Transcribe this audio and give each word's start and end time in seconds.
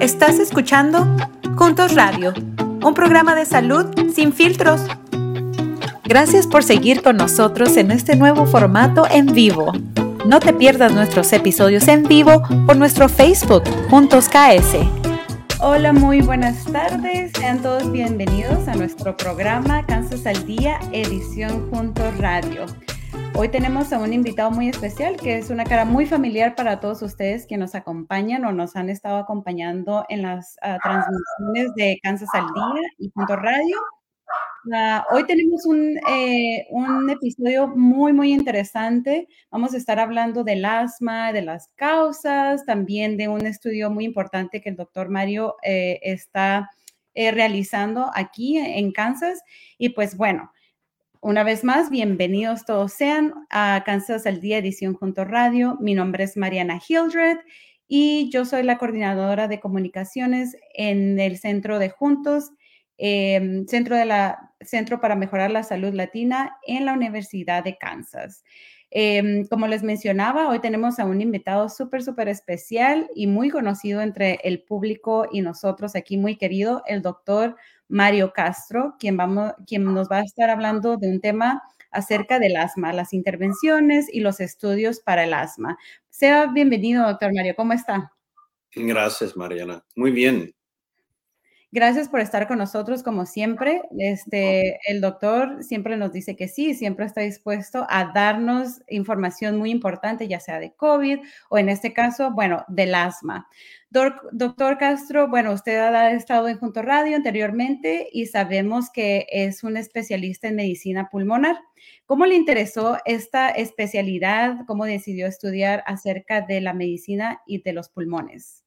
Estás 0.00 0.38
escuchando 0.38 1.06
Juntos 1.56 1.94
Radio, 1.94 2.34
un 2.84 2.92
programa 2.94 3.34
de 3.34 3.46
salud 3.46 3.86
sin 4.14 4.32
filtros. 4.32 4.82
Gracias 6.04 6.46
por 6.46 6.62
seguir 6.62 7.02
con 7.02 7.16
nosotros 7.16 7.76
en 7.76 7.90
este 7.90 8.14
nuevo 8.14 8.46
formato 8.46 9.06
en 9.10 9.26
vivo. 9.32 9.72
No 10.26 10.38
te 10.38 10.52
pierdas 10.52 10.92
nuestros 10.92 11.32
episodios 11.32 11.88
en 11.88 12.02
vivo 12.04 12.42
por 12.66 12.76
nuestro 12.76 13.08
Facebook 13.08 13.64
Juntos 13.88 14.28
KS. 14.28 14.76
Hola, 15.60 15.92
muy 15.92 16.20
buenas 16.20 16.64
tardes. 16.66 17.32
Sean 17.38 17.62
todos 17.62 17.90
bienvenidos 17.90 18.68
a 18.68 18.74
nuestro 18.74 19.16
programa 19.16 19.84
Kansas 19.86 20.26
al 20.26 20.46
Día, 20.46 20.78
edición 20.92 21.70
Juntos 21.70 22.16
Radio. 22.18 22.66
Hoy 23.38 23.50
tenemos 23.50 23.92
a 23.92 23.98
un 23.98 24.14
invitado 24.14 24.50
muy 24.50 24.70
especial 24.70 25.16
que 25.18 25.36
es 25.36 25.50
una 25.50 25.64
cara 25.64 25.84
muy 25.84 26.06
familiar 26.06 26.54
para 26.54 26.80
todos 26.80 27.02
ustedes 27.02 27.46
que 27.46 27.58
nos 27.58 27.74
acompañan 27.74 28.46
o 28.46 28.52
nos 28.52 28.76
han 28.76 28.88
estado 28.88 29.18
acompañando 29.18 30.06
en 30.08 30.22
las 30.22 30.56
uh, 30.62 30.78
transmisiones 30.82 31.74
de 31.74 31.98
Kansas 32.02 32.30
al 32.32 32.46
Día 32.46 32.82
y 32.98 33.10
Punto 33.10 33.36
Radio. 33.36 33.76
Uh, 34.64 35.14
hoy 35.14 35.24
tenemos 35.26 35.66
un, 35.66 35.98
eh, 36.08 36.66
un, 36.70 37.10
episodio 37.10 37.68
muy, 37.68 38.14
muy 38.14 38.32
interesante. 38.32 39.28
Vamos 39.50 39.74
a 39.74 39.76
estar 39.76 39.98
hablando 39.98 40.42
del 40.42 40.64
asma, 40.64 41.34
de 41.34 41.42
las 41.42 41.68
causas, 41.76 42.64
también 42.64 43.18
de 43.18 43.28
un 43.28 43.44
estudio 43.44 43.90
muy 43.90 44.06
importante 44.06 44.62
que 44.62 44.70
el 44.70 44.76
doctor 44.76 45.10
Mario 45.10 45.56
eh, 45.62 46.00
está 46.02 46.70
eh, 47.12 47.32
realizando 47.32 48.10
aquí 48.14 48.56
en 48.56 48.92
Kansas. 48.92 49.42
Y 49.76 49.90
pues 49.90 50.16
bueno, 50.16 50.52
una 51.26 51.42
vez 51.42 51.64
más, 51.64 51.90
bienvenidos 51.90 52.64
todos 52.64 52.92
sean 52.92 53.34
a 53.50 53.82
Kansas 53.84 54.26
al 54.26 54.40
Día 54.40 54.58
Edición 54.58 54.94
Junto 54.94 55.24
Radio. 55.24 55.76
Mi 55.80 55.92
nombre 55.92 56.22
es 56.22 56.36
Mariana 56.36 56.78
Hildred 56.88 57.38
y 57.88 58.30
yo 58.30 58.44
soy 58.44 58.62
la 58.62 58.78
coordinadora 58.78 59.48
de 59.48 59.58
comunicaciones 59.58 60.56
en 60.72 61.18
el 61.18 61.36
Centro 61.36 61.80
de 61.80 61.90
Juntos, 61.90 62.52
eh, 62.98 63.64
Centro, 63.66 65.00
para 65.00 65.16
Mejorar 65.16 65.50
la 65.50 65.62
Salud 65.62 65.92
Latina 65.92 66.56
en 66.66 66.84
la 66.86 66.92
Universidad 66.92 67.64
de 67.64 67.76
Kansas. 67.78 68.44
Eh, 68.90 69.44
como 69.50 69.66
les 69.66 69.82
mencionaba, 69.82 70.48
hoy 70.48 70.60
tenemos 70.60 70.98
a 70.98 71.04
un 71.04 71.20
invitado 71.20 71.68
súper, 71.68 72.02
súper 72.02 72.28
especial 72.28 73.10
y 73.14 73.26
muy 73.26 73.50
conocido 73.50 74.00
entre 74.00 74.38
el 74.44 74.62
público 74.62 75.26
y 75.30 75.40
nosotros 75.40 75.96
aquí, 75.96 76.16
muy 76.16 76.36
querido, 76.36 76.82
el 76.86 77.02
doctor 77.02 77.56
Mario 77.88 78.32
Castro, 78.32 78.94
quien, 78.98 79.16
vamos, 79.16 79.52
quien 79.66 79.84
nos 79.84 80.08
va 80.08 80.18
a 80.18 80.22
estar 80.22 80.50
hablando 80.50 80.96
de 80.96 81.08
un 81.08 81.20
tema 81.20 81.62
acerca 81.90 82.38
del 82.38 82.56
asma, 82.56 82.92
las 82.92 83.12
intervenciones 83.12 84.06
y 84.12 84.20
los 84.20 84.40
estudios 84.40 85.00
para 85.00 85.24
el 85.24 85.34
asma. 85.34 85.78
Sea 86.10 86.46
bienvenido, 86.46 87.06
doctor 87.06 87.32
Mario. 87.34 87.54
¿Cómo 87.56 87.72
está? 87.72 88.12
Gracias, 88.74 89.36
Mariana. 89.36 89.84
Muy 89.94 90.10
bien. 90.10 90.55
Gracias 91.72 92.08
por 92.08 92.20
estar 92.20 92.46
con 92.46 92.58
nosotros 92.58 93.02
como 93.02 93.26
siempre. 93.26 93.82
Este, 93.98 94.78
el 94.86 95.00
doctor 95.00 95.64
siempre 95.64 95.96
nos 95.96 96.12
dice 96.12 96.36
que 96.36 96.46
sí, 96.46 96.74
siempre 96.74 97.06
está 97.06 97.22
dispuesto 97.22 97.84
a 97.90 98.12
darnos 98.14 98.82
información 98.88 99.58
muy 99.58 99.70
importante, 99.72 100.28
ya 100.28 100.38
sea 100.38 100.60
de 100.60 100.72
COVID 100.74 101.18
o 101.50 101.58
en 101.58 101.68
este 101.68 101.92
caso, 101.92 102.30
bueno, 102.30 102.64
del 102.68 102.94
asma. 102.94 103.48
doctor 103.90 104.78
Castro, 104.78 105.28
bueno, 105.28 105.52
usted 105.52 105.76
ha 105.78 106.12
estado 106.12 106.48
en 106.48 106.58
Junto 106.58 106.82
Radio 106.82 107.16
anteriormente 107.16 108.08
y 108.12 108.26
sabemos 108.26 108.88
que 108.90 109.26
es 109.30 109.64
un 109.64 109.76
especialista 109.76 110.46
en 110.48 110.56
medicina 110.56 111.08
pulmonar. 111.10 111.56
¿Cómo 112.06 112.26
le 112.26 112.36
interesó 112.36 112.98
esta 113.04 113.50
especialidad? 113.50 114.58
¿Cómo 114.68 114.84
decidió 114.84 115.26
estudiar 115.26 115.82
acerca 115.86 116.42
de 116.42 116.60
la 116.60 116.74
medicina 116.74 117.42
y 117.44 117.62
de 117.62 117.72
los 117.72 117.88
pulmones? 117.88 118.65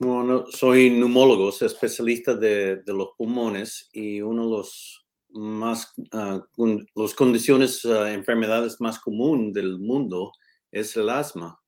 Bueno, 0.00 0.46
soy 0.52 0.90
neumólogo, 0.90 1.48
especialista 1.48 2.32
de, 2.36 2.82
los 2.86 3.08
pulmones 3.18 3.88
y 3.92 4.20
uno 4.20 4.44
de 4.44 4.50
los 4.58 5.04
más, 5.30 5.92
con, 6.52 6.86
las 6.94 7.14
condiciones, 7.14 7.84
uh, 7.84 8.04
enfermedades 8.04 8.80
más 8.80 9.00
comunes 9.00 9.54
del 9.54 9.80
mundo 9.80 10.30
es 10.70 10.96
el 10.96 11.10
asma. 11.10 11.60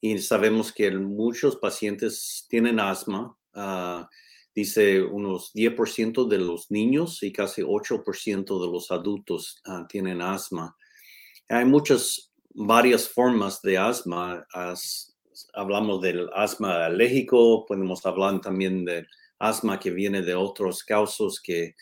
Y 0.00 0.18
sabemos 0.20 0.72
que 0.72 0.90
muchos 0.92 1.56
pacientes 1.56 2.46
tienen 2.48 2.80
asma. 2.80 3.36
Uh, 3.52 4.06
dice 4.54 5.02
unos 5.02 5.52
10% 5.52 6.26
de 6.26 6.38
los 6.38 6.70
niños 6.70 7.22
y 7.22 7.30
casi 7.30 7.60
8% 7.60 8.58
de 8.58 8.72
los 8.72 8.90
adultos 8.90 9.62
tienen 9.90 10.22
asma. 10.22 10.74
Hay 11.50 11.66
muchas, 11.66 12.32
varias 12.54 13.06
formas 13.06 13.60
de 13.60 13.76
asma. 13.76 14.46
As, 14.50 15.05
hablamos 15.54 16.00
del 16.00 16.28
asma 16.34 16.86
alérgico, 16.86 17.64
podemos 17.66 18.04
hablar 18.06 18.40
también 18.40 18.84
del 18.84 19.06
asma 19.38 19.78
que 19.78 19.90
viene 19.90 20.22
de 20.22 20.34
otros 20.34 20.82
causas 20.82 21.40
que 21.40 21.74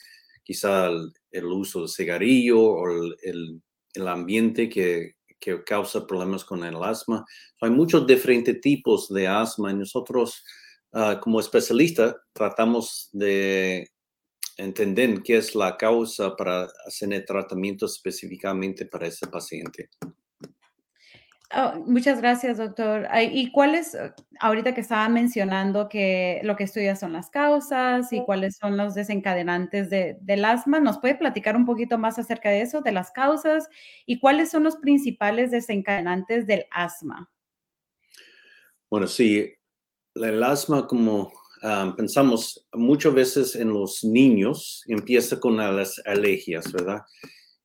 quizá 0.42 0.88
el, 1.30 1.44
uso 1.46 1.82
de 1.82 1.88
cigarrillo 1.88 2.60
o 2.60 3.14
el, 3.22 3.62
el, 3.94 4.08
ambiente 4.08 4.68
que, 4.68 5.14
que, 5.38 5.62
causa 5.64 6.06
problemas 6.06 6.44
con 6.44 6.64
el 6.64 6.76
asma. 6.82 7.24
Hay 7.60 7.70
muchos 7.70 8.06
diferentes 8.06 8.60
tipos 8.60 9.08
de 9.08 9.26
asma 9.26 9.70
y 9.70 9.74
nosotros 9.74 10.42
uh, 10.92 11.18
como 11.20 11.40
especialistas 11.40 12.16
tratamos 12.32 13.08
de 13.12 13.88
entender 14.56 15.22
qué 15.22 15.38
es 15.38 15.54
la 15.54 15.76
causa 15.76 16.36
para 16.36 16.68
hacer 16.86 17.12
el 17.12 17.24
tratamiento 17.24 17.86
específicamente 17.86 18.86
para 18.86 19.06
ese 19.06 19.26
paciente. 19.26 19.88
Oh, 21.56 21.78
muchas 21.86 22.20
gracias, 22.20 22.58
doctor. 22.58 23.06
¿Y 23.20 23.52
cuáles, 23.52 23.94
eh, 23.94 24.12
ahorita 24.40 24.74
que 24.74 24.80
estaba 24.80 25.08
mencionando 25.08 25.88
que 25.88 26.40
lo 26.42 26.56
que 26.56 26.64
estudia 26.64 26.96
son 26.96 27.12
las 27.12 27.30
causas 27.30 28.12
y 28.12 28.24
cuáles 28.24 28.56
son 28.56 28.76
los 28.76 28.94
desencadenantes 28.94 29.88
de, 29.88 30.16
del 30.20 30.44
asma, 30.44 30.80
¿nos 30.80 30.98
puede 30.98 31.14
platicar 31.14 31.54
un 31.56 31.64
poquito 31.64 31.96
más 31.96 32.18
acerca 32.18 32.50
de 32.50 32.62
eso, 32.62 32.80
de 32.80 32.90
las 32.90 33.12
causas 33.12 33.68
y 34.04 34.18
cuáles 34.18 34.50
son 34.50 34.64
los 34.64 34.76
principales 34.76 35.52
desencadenantes 35.52 36.48
del 36.48 36.66
asma? 36.72 37.30
Bueno, 38.90 39.06
sí, 39.06 39.52
el 40.16 40.42
asma, 40.42 40.88
como 40.88 41.32
um, 41.62 41.94
pensamos 41.94 42.66
muchas 42.72 43.14
veces 43.14 43.54
en 43.54 43.68
los 43.68 44.02
niños, 44.02 44.82
empieza 44.88 45.38
con 45.38 45.56
las 45.56 46.02
alergias, 46.04 46.72
¿verdad? 46.72 47.02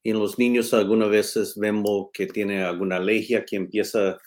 Y 0.03 0.11
en 0.11 0.19
los 0.19 0.39
niños 0.39 0.73
algunas 0.73 1.09
veces 1.09 1.55
vemos 1.57 2.07
que 2.13 2.27
tiene 2.27 2.63
alguna 2.63 2.97
alergia 2.97 3.45
que 3.45 3.57
empieza 3.57 4.17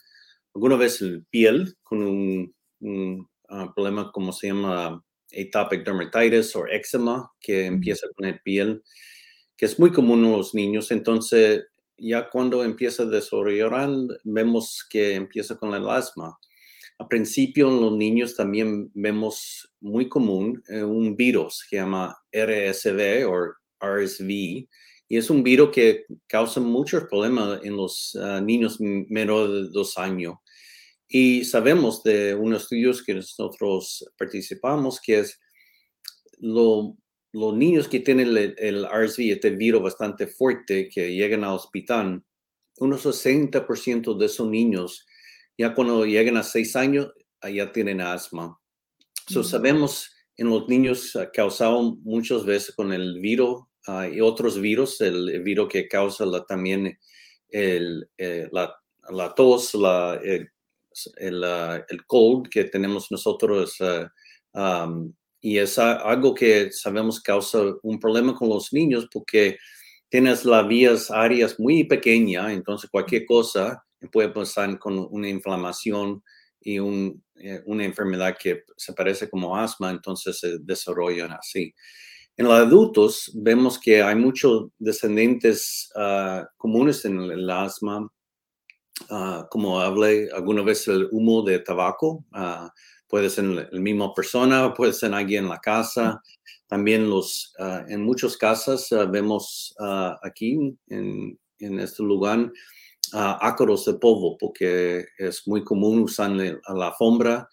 alguna 0.55 0.77
vez 0.77 1.01
el 1.01 1.25
piel 1.27 1.75
con 1.83 2.03
un, 2.03 2.55
un 2.81 3.29
uh, 3.49 3.73
problema 3.75 4.11
como 4.13 4.33
se 4.33 4.49
llama 4.49 5.03
atopic 5.33 5.85
dermatitis 5.85 6.55
o 6.57 6.67
eczema 6.67 7.31
que 7.41 7.67
empieza 7.67 8.07
con 8.15 8.27
el 8.27 8.41
piel, 8.41 8.83
que 9.57 9.67
es 9.67 9.79
muy 9.79 9.93
común 9.93 10.25
en 10.25 10.33
los 10.33 10.55
niños. 10.55 10.91
Entonces, 10.91 11.65
ya 11.97 12.29
cuando 12.29 12.65
empieza 12.65 13.05
a 13.05 13.07
desarrollar, 13.07 13.91
vemos 14.25 14.87
que 14.89 15.15
empieza 15.15 15.57
con 15.57 15.75
el 15.75 15.89
asma. 15.89 16.37
Al 16.99 17.09
principio 17.09 17.69
en 17.69 17.81
los 17.81 17.93
niños 17.93 18.37
también 18.37 18.91
vemos 18.95 19.73
muy 19.81 20.09
común 20.09 20.63
eh, 20.69 20.83
un 20.83 21.17
virus 21.17 21.65
que 21.69 21.77
se 21.77 21.83
llama 21.83 22.17
RSV 22.33 23.27
o 23.29 23.55
RSV, 23.81 24.69
y 25.13 25.19
es 25.19 25.29
un 25.29 25.43
virus 25.43 25.69
que 25.73 26.07
causa 26.27 26.59
muchos 26.59 27.05
problemas 27.05 27.61
en 27.65 27.77
los 27.77 28.15
uh, 28.15 28.41
niños 28.41 28.81
menores 28.81 29.67
de 29.67 29.69
dos 29.69 29.99
años. 29.99 30.37
Y 31.07 31.45
sabemos 31.45 32.03
de 32.03 32.35
unos 32.35 32.63
estudios 32.63 33.03
que 33.03 33.17
nosotros 33.17 34.11
participamos 34.17 34.99
que 34.99 35.19
es 35.19 35.39
lo, 36.39 36.97
los 37.31 37.55
niños 37.55 37.89
que 37.89 38.01
tienen 38.01 38.29
el, 38.29 38.55
el 38.57 38.87
RSV, 38.87 39.33
este 39.33 39.51
virus 39.51 39.83
bastante 39.83 40.29
fuerte, 40.29 40.89
que 40.89 41.15
llegan 41.15 41.45
al 41.45 41.57
hospital, 41.57 42.23
unos 42.79 43.05
60% 43.05 44.17
de 44.17 44.25
esos 44.25 44.49
niños, 44.49 45.07
ya 45.59 45.75
cuando 45.75 46.07
llegan 46.07 46.39
a 46.39 46.43
6 46.43 46.75
años, 46.77 47.13
ya 47.53 47.71
tienen 47.71 48.01
asma. 48.01 48.59
So, 49.29 49.45
sabemos 49.45 50.11
en 50.39 50.49
los 50.49 50.67
niños 50.69 51.15
uh, 51.17 51.27
causado 51.35 51.97
muchas 51.97 52.47
veces 52.47 52.75
con 52.75 52.95
el 52.95 53.21
virus 53.21 53.65
hay 53.87 54.21
otros 54.21 54.61
virus, 54.61 55.01
el, 55.01 55.43
virus 55.43 55.69
que 55.69 55.89
causa 55.89 56.25
la, 56.27 56.45
también 56.45 56.99
el, 57.49 58.09
eh, 58.17 58.49
la, 58.53 58.75
la, 59.11 59.35
tos, 59.35 59.75
la, 59.75 60.21
el, 60.23 60.49
el, 61.17 61.45
el, 61.89 62.07
cold 62.07 62.49
que 62.49 62.65
tenemos 62.65 63.11
nosotros. 63.11 63.77
Um, 64.55 65.13
y 65.41 65.59
es 65.59 65.79
algo 65.79 66.35
que 66.35 66.71
sabemos 66.71 67.21
causa 67.21 67.75
un 67.83 67.99
problema 67.99 68.35
con 68.35 68.49
los 68.49 68.73
niños 68.73 69.09
porque 69.13 69.59
tienes 70.09 70.45
las 70.45 70.69
vías 70.69 71.11
áreas 71.11 71.59
muy 71.59 71.85
pequeñas, 71.85 72.53
entonces 72.53 72.89
cualquier 72.89 73.27
cosa 73.27 73.85
puede 74.13 74.29
pasar 74.29 74.79
con 74.79 74.99
una 75.11 75.29
inflamación 75.29 76.23
y 76.61 76.79
un, 76.79 77.25
eh, 77.37 77.61
una 77.67 77.85
enfermedad 77.85 78.37
que 78.39 78.63
se 78.77 78.93
parece 78.93 79.29
como 79.29 79.57
asma, 79.57 79.91
entonces 79.91 80.39
se 80.39 80.59
desarrollan 80.61 81.33
así. 81.33 81.75
En 82.39 82.47
los 82.47 82.55
adultos 82.55 83.31
vemos 83.35 83.79
que 83.79 84.03
hay 84.03 84.17
muchos 84.17 84.69
descendientes 84.79 85.91
uh, 85.95 86.47
comunes 86.57 87.05
en 87.05 87.21
el, 87.21 87.51
asma. 87.51 88.09
ah, 89.11 89.47
como 89.51 89.79
hablé 89.79 90.31
alguna 90.35 90.63
vez, 90.63 90.89
el 90.89 91.09
humo 91.13 91.43
de 91.43 91.59
tabaco. 91.59 92.25
Ah, 92.33 92.73
puede 93.07 93.29
ser 93.29 93.45
la 93.45 93.69
misma 93.79 94.15
persona, 94.15 94.73
puede 94.73 94.95
ser 94.95 95.13
alguien 95.13 95.45
en 95.45 95.51
la 95.51 95.59
casa. 95.59 96.23
También 96.67 97.11
los, 97.11 97.53
en 97.89 98.03
muchas 98.03 98.39
casas 98.39 98.89
vemos 99.11 99.75
aquí 100.23 100.75
en, 100.89 101.39
este 101.59 102.03
lugar 102.03 102.51
ácaros 103.13 103.85
de 103.85 103.95
polvo, 103.95 104.39
porque 104.39 105.05
es 105.19 105.47
muy 105.47 105.63
común 105.63 106.01
usar 106.01 106.31
la, 106.31 106.59
alfombra 106.67 107.47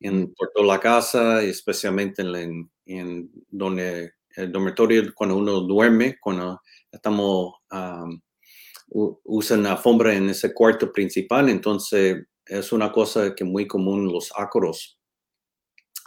en, 0.00 0.32
por 0.32 0.50
toda 0.54 0.66
la 0.66 0.80
casa, 0.80 1.42
especialmente 1.42 2.22
en, 2.22 2.70
en 2.86 3.30
donde 3.50 4.12
el 4.36 4.52
dormitorio, 4.52 5.12
cuando 5.14 5.36
uno 5.36 5.60
duerme, 5.60 6.18
cuando 6.20 6.60
estamos, 6.90 7.54
usan 8.88 9.62
la 9.62 9.72
alfombra 9.72 10.14
en 10.14 10.30
ese 10.30 10.52
cuarto 10.52 10.92
principal, 10.92 11.48
entonces 11.48 12.24
es 12.46 12.72
una 12.72 12.92
cosa 12.92 13.34
que 13.34 13.44
muy 13.44 13.66
común 13.66 14.12
los 14.12 14.32
ácaros. 14.36 14.98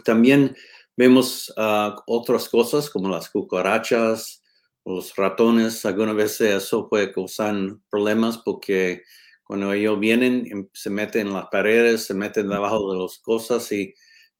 También 0.03 0.55
vemos 0.95 1.53
ah, 1.57 1.95
otras 2.07 2.49
cosas 2.49 2.89
como 2.89 3.09
las 3.09 3.29
cucarachas, 3.29 4.43
los 4.85 5.15
ratones, 5.15 5.85
algunas 5.85 6.15
veces 6.15 6.63
eso 6.63 6.87
puede 6.87 7.11
causar 7.11 7.55
problemas 7.89 8.37
porque 8.37 9.01
cuando 9.43 9.73
ellos 9.73 9.99
vienen 9.99 10.45
em, 10.51 10.67
se 10.73 10.89
meten 10.89 11.27
en 11.27 11.33
las 11.33 11.47
paredes, 11.47 12.05
se 12.05 12.13
meten 12.13 12.49
debajo 12.49 12.93
de 12.93 12.99
las 12.99 13.17
cosas 13.19 13.71
y 13.71 13.93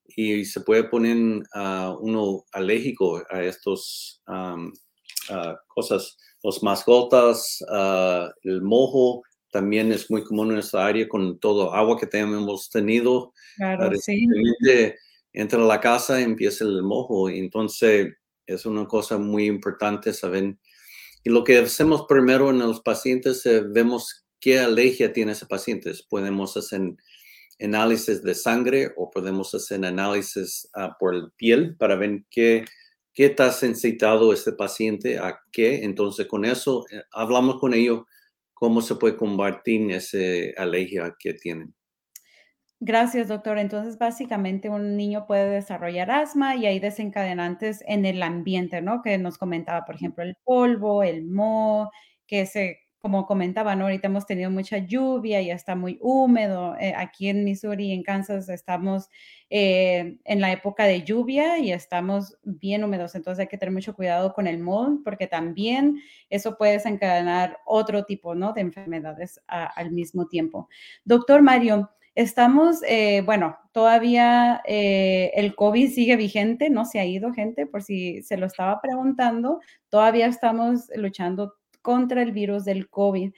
y 0.08 0.46
se 0.46 0.62
puede 0.62 0.86
poner 0.86 1.18
uh, 1.56 1.98
uno 2.00 2.44
alérgico 2.52 3.24
a 3.30 3.44
estas 3.44 4.22
cosas. 5.68 6.18
Los 6.44 6.62
mascotas, 6.62 7.64
uh, 7.70 8.30
el 8.44 8.62
mojo, 8.62 9.24
también 9.52 9.92
es 9.92 10.12
muy 10.12 10.22
común 10.24 10.52
en 10.52 10.58
esta 10.58 10.86
área 10.86 11.08
con 11.08 11.40
todo 11.40 11.74
agua 11.74 11.98
que 11.98 12.10
hemos 12.18 12.70
tenido. 12.70 13.34
Claro, 13.56 13.96
sí. 13.98 14.28
Entra 15.32 15.62
a 15.62 15.66
la 15.66 15.80
casa 15.80 16.22
empieza 16.22 16.66
el 16.66 16.84
mojo. 16.84 17.30
Entonces, 17.30 18.14
es 18.46 18.66
una 18.66 18.86
cosa 18.86 19.18
muy 19.18 19.46
importante 19.46 20.14
saber. 20.14 20.58
Y 21.24 21.30
lo 21.30 21.44
que 21.44 21.58
hacemos 21.58 22.06
primero 22.08 22.50
en 22.50 22.60
los 22.60 22.82
pacientes, 22.82 23.46
eh, 23.46 23.62
vemos 23.66 24.26
qué 24.40 24.60
alergia 24.60 25.14
tiene 25.14 25.32
ese 25.32 25.46
paciente. 25.46 25.92
Podemos 26.10 26.56
hacer 26.58 26.82
análisis 27.60 28.22
de 28.24 28.36
sangre 28.36 28.92
o 28.98 29.10
podemos 29.10 29.54
hacer 29.54 29.86
análisis 29.86 30.70
uh, 30.76 30.92
por 31.00 31.34
piel 31.36 31.76
para 31.78 31.96
ver 31.96 32.24
qué, 32.30 32.66
qué 33.14 33.26
está 33.26 33.52
sensitivado 33.52 34.34
este 34.34 34.52
paciente 34.52 35.18
a 35.18 35.40
qué. 35.52 35.84
Entonces, 35.84 36.28
con 36.28 36.46
eso, 36.46 36.86
eh, 36.92 37.02
hablamos 37.12 37.60
con 37.60 37.74
ellos 37.74 38.04
cómo 38.54 38.82
se 38.82 38.96
puede 38.96 39.16
combatir 39.16 39.92
esa 39.92 40.18
alergia 40.58 41.16
que 41.20 41.34
tienen. 41.34 41.74
Gracias, 42.80 43.30
doctor. 43.30 43.58
Entonces, 43.58 43.98
básicamente 43.98 44.70
un 44.70 44.98
niño 44.98 45.26
puede 45.28 45.50
desarrollar 45.50 46.12
asma 46.12 46.56
y 46.56 46.66
hay 46.66 46.80
desencadenantes 46.80 47.84
en 47.88 48.06
el 48.06 48.22
ambiente, 48.22 48.82
¿no? 48.82 49.02
Que 49.02 49.18
nos 49.18 49.38
comentaba, 49.38 49.86
por 49.86 49.96
ejemplo, 49.96 50.24
el 50.24 50.36
polvo, 50.44 51.02
el 51.02 51.26
moho, 51.26 51.90
que 52.28 52.46
se 52.46 52.80
como 53.06 53.28
comentaban, 53.28 53.84
ahorita 53.84 54.08
hemos 54.08 54.26
tenido 54.26 54.50
mucha 54.50 54.80
lluvia, 54.80 55.40
y 55.40 55.52
está 55.52 55.76
muy 55.76 56.00
húmedo. 56.02 56.76
Eh, 56.80 56.92
aquí 56.98 57.30
en 57.30 57.44
Missouri, 57.44 57.92
en 57.92 58.02
Kansas, 58.02 58.50
estamos 58.50 59.12
eh, 59.52 60.18
en 60.26 60.42
la 60.42 60.52
época 60.52 60.86
de 60.86 61.04
lluvia 61.04 61.60
y 61.60 61.72
estamos 61.72 62.36
bien 62.42 62.84
húmedos. 62.84 63.14
Entonces 63.14 63.42
hay 63.42 63.48
que 63.48 63.60
tener 63.60 63.72
mucho 63.72 63.94
cuidado 63.94 64.34
con 64.34 64.48
el 64.48 64.58
mold 64.58 65.04
porque 65.04 65.28
también 65.28 66.02
eso 66.32 66.58
puede 66.58 66.72
desencadenar 66.72 67.60
otro 67.68 68.06
tipo 68.06 68.34
¿no? 68.34 68.54
de 68.54 68.62
enfermedades 68.62 69.40
al 69.46 69.92
mismo 69.92 70.26
tiempo. 70.28 70.68
Doctor 71.04 71.44
Mario, 71.44 71.92
estamos, 72.16 72.82
eh, 72.88 73.22
bueno, 73.24 73.56
todavía 73.72 74.64
el 74.66 75.54
COVID 75.54 75.92
sigue 75.92 76.16
vigente, 76.16 76.72
no 76.72 76.86
se 76.86 77.00
ha 77.00 77.06
ido 77.06 77.34
gente, 77.34 77.68
por 77.68 77.84
si 77.84 78.24
se 78.24 78.36
lo 78.38 78.48
estaba 78.48 78.82
preguntando, 78.82 79.60
todavía 79.90 80.26
estamos 80.26 80.90
luchando 80.96 81.54
contra 81.86 82.24
el 82.24 82.32
virus 82.32 82.66
del 82.66 82.90
COVID. 82.90 83.32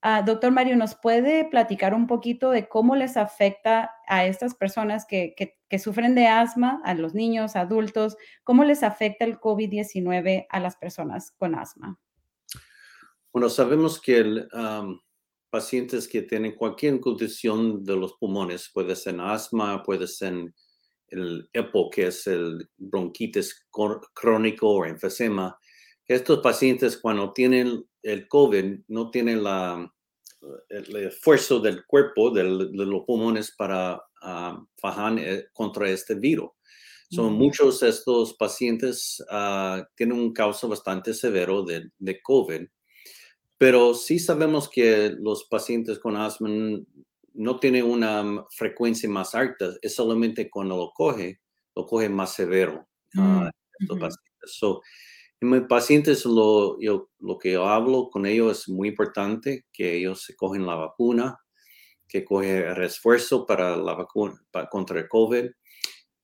Ah, 0.00 0.22
doctor 0.22 0.50
Mario, 0.50 0.74
¿nos 0.76 0.96
puede 0.96 1.44
platicar 1.44 1.94
un 1.94 2.08
poquito 2.08 2.50
de 2.50 2.68
cómo 2.68 2.96
les 2.96 3.16
afecta 3.16 3.92
a 4.08 4.26
estas 4.26 4.56
personas 4.56 5.06
que, 5.06 5.36
sufren 5.78 6.16
de 6.16 6.26
asma, 6.26 6.82
a 6.84 6.94
los 6.94 7.14
niños, 7.14 7.54
adultos, 7.54 8.16
cómo 8.42 8.64
les 8.64 8.82
afecta 8.82 9.24
el 9.24 9.38
COVID-19 9.38 10.46
a 10.50 10.58
las 10.58 10.76
personas 10.76 11.30
con 11.30 11.54
asma? 11.54 12.00
Bueno, 13.32 13.48
sabemos 13.48 14.00
que 14.00 14.48
pacientes 15.48 16.08
que 16.08 16.22
tienen 16.22 16.56
cualquier 16.56 16.98
condición 16.98 17.84
de 17.84 17.96
los 17.96 18.14
pulmones, 18.14 18.68
puede 18.74 18.96
ser 18.96 19.20
asma, 19.20 19.80
puede 19.84 20.08
ser 20.08 20.52
el 21.06 21.48
EPO, 21.52 21.90
que 21.90 22.08
es 22.08 22.26
el 22.26 22.68
bronquitis 22.76 23.68
crónico 24.12 24.68
o 24.68 24.84
enfisema, 24.84 25.56
estos 26.14 26.40
pacientes 26.40 26.96
cuando 26.96 27.32
tienen 27.32 27.84
el 28.02 28.28
COVID 28.28 28.80
no 28.88 29.10
tienen 29.10 29.42
la, 29.42 29.92
el 30.68 30.96
esfuerzo 30.96 31.60
del 31.60 31.84
cuerpo, 31.86 32.30
de 32.30 32.44
los 32.44 33.04
pulmones 33.06 33.52
para 33.56 33.96
uh, 33.96 34.64
fajar 34.76 35.18
eh, 35.18 35.46
contra 35.52 35.88
este 35.88 36.14
virus. 36.14 36.50
Son 37.10 37.34
muchos 37.34 37.80
de 37.80 37.90
estos 37.90 38.32
pacientes 38.34 39.22
uh, 39.30 39.84
tienen 39.94 40.18
un 40.18 40.32
caso 40.32 40.66
bastante 40.66 41.12
severo 41.12 41.62
de, 41.62 41.90
de, 41.98 42.22
COVID, 42.22 42.66
pero 43.58 43.92
sí 43.92 44.18
sabemos 44.18 44.66
que 44.66 45.14
los 45.18 45.44
pacientes 45.44 45.98
con 45.98 46.16
asma 46.16 46.48
no 47.34 47.60
tienen 47.60 47.84
una 47.84 48.46
frecuencia 48.50 49.10
más 49.10 49.34
alta, 49.34 49.74
es 49.82 49.94
solamente 49.94 50.48
cuando 50.48 50.78
lo 50.78 50.90
coge, 50.94 51.40
lo 51.76 51.84
coge 51.84 52.08
más 52.08 52.32
severo. 52.32 52.88
Uh, 53.14 53.50
estos 53.78 53.98
pacientes. 53.98 54.62
En 54.62 54.80
mis 55.42 55.62
pacientes, 55.62 56.24
lo, 56.24 56.78
yo, 56.80 57.10
lo 57.18 57.38
que 57.38 57.52
yo 57.52 57.66
hablo 57.66 58.10
con 58.10 58.26
ellos 58.26 58.60
es 58.60 58.68
muy 58.68 58.88
importante, 58.88 59.66
que 59.72 59.96
ellos 59.96 60.22
se 60.22 60.36
cogen 60.36 60.66
la 60.66 60.74
vacuna, 60.74 61.38
que 62.08 62.24
cogen 62.24 62.56
el 62.58 62.76
refuerzo 62.76 63.46
para 63.46 63.76
la 63.76 63.94
vacuna 63.94 64.34
contra 64.70 65.00
el 65.00 65.08
COVID 65.08 65.46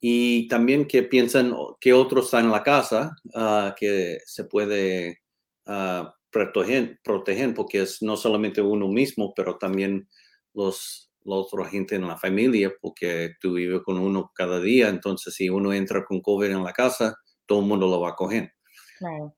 y 0.01 0.47
también 0.49 0.87
que 0.87 1.03
piensen 1.03 1.55
que 1.81 1.93
otros 1.93 2.27
están 2.27 2.45
en 2.45 2.53
la 2.53 2.63
casa, 2.63 3.17
uh, 3.35 3.75
que 3.77 4.19
se 4.25 4.45
puede 4.45 5.21
uh, 5.67 6.05
proteger, 6.31 7.01
proteger, 7.03 7.55
porque 7.55 7.83
es 7.83 8.03
no 8.03 8.17
solamente 8.17 8.61
uno 8.61 8.89
mismo, 8.89 9.33
pero 9.35 9.57
también 9.59 10.09
los, 10.55 11.11
la 11.25 11.37
otra 11.37 11.65
gente 11.67 11.97
en 11.97 12.07
la 12.07 12.17
familia, 12.17 12.73
porque 12.81 13.33
tú 13.41 13.55
vives 13.55 13.81
con 13.85 13.99
uno 13.99 14.31
cada 14.35 14.61
día, 14.61 14.89
entonces 14.89 15.35
si 15.35 15.49
uno 15.49 15.73
entra 15.73 16.05
con 16.05 16.21
COVID 16.21 16.51
en 16.51 16.63
la 16.63 16.73
casa, 16.73 17.17
todo 17.47 17.61
el 17.61 17.67
mundo 17.67 17.89
lo 17.89 18.01
va 18.01 18.11
a 18.11 18.17
coger 18.17 18.53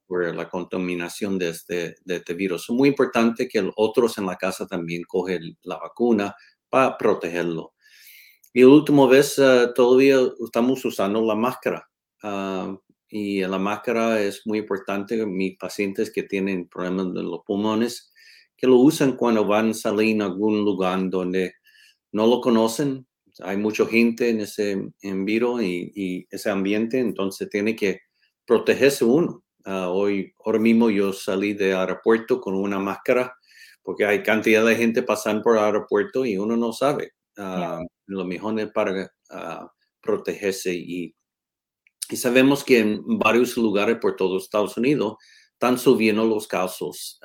por 0.06 0.34
la 0.34 0.48
contaminación 0.48 1.38
de 1.38 1.50
este, 1.50 1.96
de 2.04 2.16
este 2.16 2.34
virus. 2.34 2.68
Es 2.68 2.70
muy 2.70 2.88
importante 2.88 3.48
que 3.48 3.70
otros 3.76 4.18
en 4.18 4.26
la 4.26 4.36
casa 4.36 4.66
también 4.66 5.02
cogen 5.04 5.56
la 5.62 5.78
vacuna 5.78 6.34
para 6.68 6.96
protegerlo. 6.96 7.74
Y 8.52 8.64
última 8.64 9.06
vez 9.06 9.38
eh, 9.38 9.68
todavía 9.74 10.18
estamos 10.44 10.84
usando 10.84 11.22
la 11.22 11.34
máscara. 11.34 11.88
Ah, 12.22 12.76
y 13.08 13.40
la 13.42 13.58
máscara 13.58 14.20
es 14.20 14.46
muy 14.46 14.58
importante. 14.58 15.24
Mis 15.26 15.56
pacientes 15.56 16.10
que 16.10 16.24
tienen 16.24 16.68
problemas 16.68 17.14
de 17.14 17.22
los 17.22 17.40
pulmones, 17.46 18.12
que 18.56 18.66
lo 18.66 18.76
usan 18.76 19.16
cuando 19.16 19.46
van 19.46 19.70
a 19.70 19.74
salir 19.74 20.20
a 20.20 20.26
algún 20.26 20.64
lugar 20.64 20.98
donde 21.10 21.54
no 22.12 22.26
lo 22.26 22.40
conocen. 22.40 23.06
Hay 23.42 23.56
mucha 23.56 23.86
gente 23.86 24.28
en 24.30 24.40
ese 24.40 24.92
en 25.02 25.24
virus 25.24 25.62
y, 25.62 25.92
y 25.94 26.26
ese 26.30 26.50
ambiente, 26.50 26.98
entonces 26.98 27.48
tiene 27.48 27.76
que 27.76 28.00
protegerse 28.44 29.04
uno. 29.04 29.44
Ah, 29.64 29.88
hoy, 29.88 30.32
ahora 30.44 30.58
mismo 30.58 30.90
yo 30.90 31.12
salí 31.12 31.54
del 31.54 31.76
aeropuerto 31.76 32.40
con 32.40 32.54
una 32.54 32.78
máscara 32.78 33.34
porque 33.82 34.04
hay 34.04 34.22
cantidad 34.22 34.64
de 34.64 34.76
gente 34.76 35.02
pasando 35.02 35.42
por 35.42 35.56
el 35.56 35.64
aeropuerto 35.64 36.24
y 36.24 36.38
uno 36.38 36.56
no 36.56 36.72
sabe. 36.72 37.12
Uh, 37.36 37.84
Lo 38.06 38.24
mejor 38.24 38.58
es 38.60 38.70
para 38.72 39.12
ah, 39.30 39.70
protegerse 40.00 40.72
y, 40.74 41.14
y 42.08 42.16
sabemos 42.16 42.64
que 42.64 42.78
en 42.80 43.02
varios 43.18 43.56
lugares 43.56 43.98
por 44.00 44.16
todo 44.16 44.38
Estados 44.38 44.76
Unidos 44.76 45.16
están 45.52 45.78
subiendo 45.78 46.24
los 46.24 46.48
casos 46.48 47.20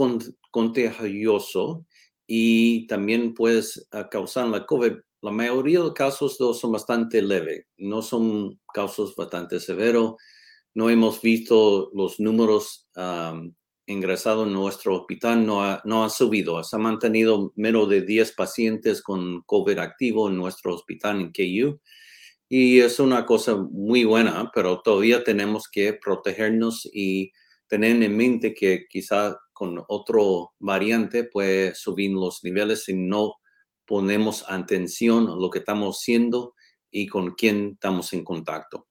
contagioso 0.50 1.86
y 2.26 2.86
también 2.86 3.34
puedes 3.34 3.88
ah, 3.92 4.08
causar 4.08 4.46
la 4.48 4.64
COVID. 4.64 4.92
La 5.22 5.30
mayoría 5.30 5.78
de 5.78 5.84
los 5.84 5.94
casos 5.94 6.36
son 6.36 6.72
bastante 6.72 7.20
leves, 7.20 7.66
no 7.76 8.00
son 8.00 8.58
casos 8.72 9.14
bastante 9.14 9.60
severos. 9.60 10.14
No 10.74 10.88
hemos 10.88 11.20
visto 11.20 11.90
los 11.94 12.20
números 12.20 12.88
ingresados 13.86 14.46
en 14.46 14.52
nuestro 14.54 14.96
hospital, 14.96 15.44
no 15.44 15.62
ha, 15.62 15.82
no 15.84 16.04
ha 16.04 16.10
subido. 16.10 16.62
Se 16.64 16.76
ha 16.76 16.78
mantenido 16.78 17.52
menos 17.56 17.88
de 17.88 18.02
10 18.02 18.32
pacientes 18.32 19.02
con 19.02 19.42
COVID 19.42 19.78
activo 19.78 20.28
en 20.28 20.36
nuestro 20.36 20.74
hospital 20.74 21.20
en 21.20 21.32
KU. 21.32 21.80
Y 22.48 22.80
es 22.80 22.98
una 22.98 23.26
cosa 23.26 23.56
muy 23.56 24.04
buena, 24.04 24.50
pero 24.54 24.80
todavía 24.80 25.22
tenemos 25.22 25.68
que 25.68 25.92
protegernos 25.94 26.88
y 26.92 27.30
tener 27.68 28.02
en 28.02 28.16
mente 28.16 28.54
que 28.54 28.86
quizá 28.88 29.38
con 29.52 29.82
otro 29.88 30.52
variante 30.58 31.24
puede 31.24 31.74
subir 31.74 32.12
los 32.12 32.42
niveles 32.42 32.84
si 32.84 32.94
no 32.94 33.34
ponemos 33.90 34.44
atención 34.48 35.26
a 35.28 35.34
lo 35.34 35.50
que 35.50 35.58
estamos 35.58 35.98
haciendo 35.98 36.54
y 36.92 37.08
con 37.08 37.32
quién 37.32 37.72
estamos 37.72 38.12
en 38.12 38.22
contacto. 38.22 38.86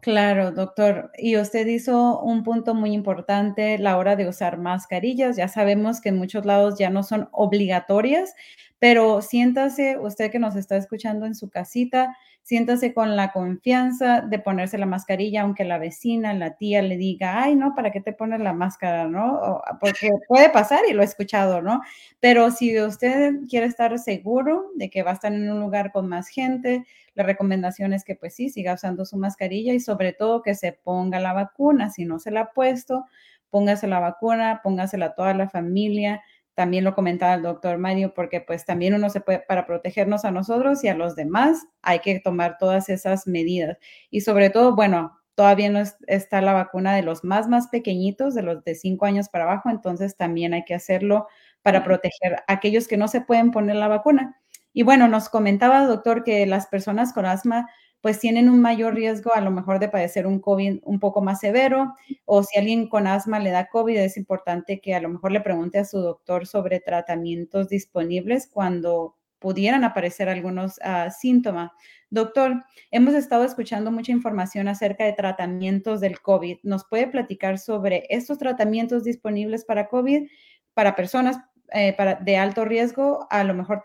Claro, 0.00 0.50
doctor. 0.50 1.12
Y 1.16 1.36
usted 1.36 1.64
hizo 1.68 2.18
un 2.20 2.42
punto 2.42 2.74
muy 2.74 2.92
importante, 2.92 3.78
la 3.78 3.98
hora 3.98 4.16
de 4.16 4.28
usar 4.28 4.58
mascarillas. 4.58 5.36
Ya 5.36 5.46
sabemos 5.46 6.00
que 6.00 6.08
en 6.08 6.16
muchos 6.16 6.44
lados 6.44 6.76
ya 6.76 6.90
no 6.90 7.04
son 7.04 7.28
obligatorias, 7.30 8.34
pero 8.80 9.22
siéntase, 9.22 9.96
usted 9.96 10.32
que 10.32 10.40
nos 10.40 10.56
está 10.56 10.76
escuchando 10.76 11.24
en 11.24 11.36
su 11.36 11.48
casita, 11.48 12.16
siéntase 12.50 12.92
con 12.92 13.14
la 13.14 13.30
confianza 13.30 14.22
de 14.22 14.40
ponerse 14.40 14.76
la 14.76 14.84
mascarilla, 14.84 15.42
aunque 15.42 15.62
la 15.62 15.78
vecina, 15.78 16.34
la 16.34 16.56
tía 16.56 16.82
le 16.82 16.96
diga, 16.96 17.40
ay, 17.44 17.54
no, 17.54 17.76
¿para 17.76 17.92
qué 17.92 18.00
te 18.00 18.12
pones 18.12 18.40
la 18.40 18.52
máscara? 18.52 19.06
¿No? 19.06 19.62
Porque 19.78 20.10
puede 20.28 20.50
pasar 20.50 20.80
y 20.90 20.92
lo 20.92 21.02
he 21.02 21.04
escuchado, 21.04 21.62
¿no? 21.62 21.80
Pero 22.18 22.50
si 22.50 22.76
usted 22.80 23.34
quiere 23.48 23.66
estar 23.66 23.96
seguro 24.00 24.64
de 24.74 24.90
que 24.90 25.04
va 25.04 25.12
a 25.12 25.14
estar 25.14 25.32
en 25.32 25.48
un 25.48 25.60
lugar 25.60 25.92
con 25.92 26.08
más 26.08 26.26
gente, 26.26 26.84
la 27.14 27.22
recomendación 27.22 27.92
es 27.92 28.02
que 28.02 28.16
pues 28.16 28.34
sí, 28.34 28.48
siga 28.48 28.74
usando 28.74 29.04
su 29.04 29.16
mascarilla 29.16 29.72
y 29.72 29.78
sobre 29.78 30.12
todo 30.12 30.42
que 30.42 30.56
se 30.56 30.72
ponga 30.72 31.20
la 31.20 31.32
vacuna. 31.32 31.88
Si 31.88 32.04
no 32.04 32.18
se 32.18 32.32
la 32.32 32.40
ha 32.40 32.50
puesto, 32.50 33.06
póngase 33.50 33.86
la 33.86 34.00
vacuna, 34.00 34.60
póngasela 34.64 35.06
a 35.06 35.14
toda 35.14 35.34
la 35.34 35.48
familia 35.48 36.20
también 36.54 36.84
lo 36.84 36.94
comentaba 36.94 37.34
el 37.34 37.42
doctor 37.42 37.78
Mario, 37.78 38.12
porque 38.14 38.40
pues 38.40 38.64
también 38.64 38.94
uno 38.94 39.10
se 39.10 39.20
puede, 39.20 39.40
para 39.40 39.66
protegernos 39.66 40.24
a 40.24 40.30
nosotros 40.30 40.84
y 40.84 40.88
a 40.88 40.94
los 40.94 41.16
demás, 41.16 41.66
hay 41.82 42.00
que 42.00 42.20
tomar 42.20 42.58
todas 42.58 42.88
esas 42.88 43.26
medidas. 43.26 43.78
Y 44.10 44.22
sobre 44.22 44.50
todo, 44.50 44.74
bueno, 44.76 45.18
todavía 45.34 45.70
no 45.70 45.82
está 46.06 46.42
la 46.42 46.52
vacuna 46.52 46.94
de 46.94 47.02
los 47.02 47.24
más, 47.24 47.48
más 47.48 47.68
pequeñitos, 47.68 48.34
de 48.34 48.42
los 48.42 48.62
de 48.64 48.74
cinco 48.74 49.06
años 49.06 49.28
para 49.28 49.44
abajo, 49.44 49.70
entonces 49.70 50.16
también 50.16 50.52
hay 50.54 50.64
que 50.64 50.74
hacerlo 50.74 51.28
para 51.62 51.84
proteger 51.84 52.34
a 52.46 52.52
aquellos 52.52 52.88
que 52.88 52.96
no 52.96 53.08
se 53.08 53.20
pueden 53.22 53.50
poner 53.50 53.76
la 53.76 53.88
vacuna. 53.88 54.36
Y 54.72 54.82
bueno, 54.82 55.08
nos 55.08 55.28
comentaba, 55.28 55.86
doctor, 55.86 56.24
que 56.24 56.46
las 56.46 56.66
personas 56.66 57.12
con 57.12 57.26
asma 57.26 57.68
pues 58.00 58.18
tienen 58.18 58.48
un 58.48 58.60
mayor 58.60 58.94
riesgo 58.94 59.34
a 59.34 59.40
lo 59.40 59.50
mejor 59.50 59.78
de 59.78 59.88
padecer 59.88 60.26
un 60.26 60.40
COVID 60.40 60.80
un 60.82 61.00
poco 61.00 61.20
más 61.20 61.40
severo 61.40 61.94
o 62.24 62.42
si 62.42 62.58
alguien 62.58 62.88
con 62.88 63.06
asma 63.06 63.38
le 63.38 63.50
da 63.50 63.68
COVID, 63.68 63.96
es 63.96 64.16
importante 64.16 64.80
que 64.80 64.94
a 64.94 65.00
lo 65.00 65.08
mejor 65.08 65.32
le 65.32 65.40
pregunte 65.40 65.78
a 65.78 65.84
su 65.84 65.98
doctor 65.98 66.46
sobre 66.46 66.80
tratamientos 66.80 67.68
disponibles 67.68 68.48
cuando 68.50 69.16
pudieran 69.40 69.84
aparecer 69.84 70.28
algunos 70.28 70.78
ah, 70.82 71.10
síntomas. 71.10 71.72
Doctor, 72.10 72.62
hemos 72.90 73.14
estado 73.14 73.44
escuchando 73.44 73.90
mucha 73.90 74.12
información 74.12 74.68
acerca 74.68 75.04
de 75.04 75.14
tratamientos 75.14 76.00
del 76.00 76.20
COVID. 76.20 76.58
¿Nos 76.62 76.84
puede 76.84 77.08
platicar 77.08 77.58
sobre 77.58 78.04
estos 78.10 78.38
tratamientos 78.38 79.02
disponibles 79.02 79.64
para 79.64 79.88
COVID 79.88 80.28
para 80.74 80.94
personas 80.94 81.38
eh, 81.72 81.94
para, 81.96 82.16
de 82.16 82.36
alto 82.36 82.64
riesgo? 82.64 83.26
A 83.30 83.42
lo 83.44 83.54
mejor 83.54 83.84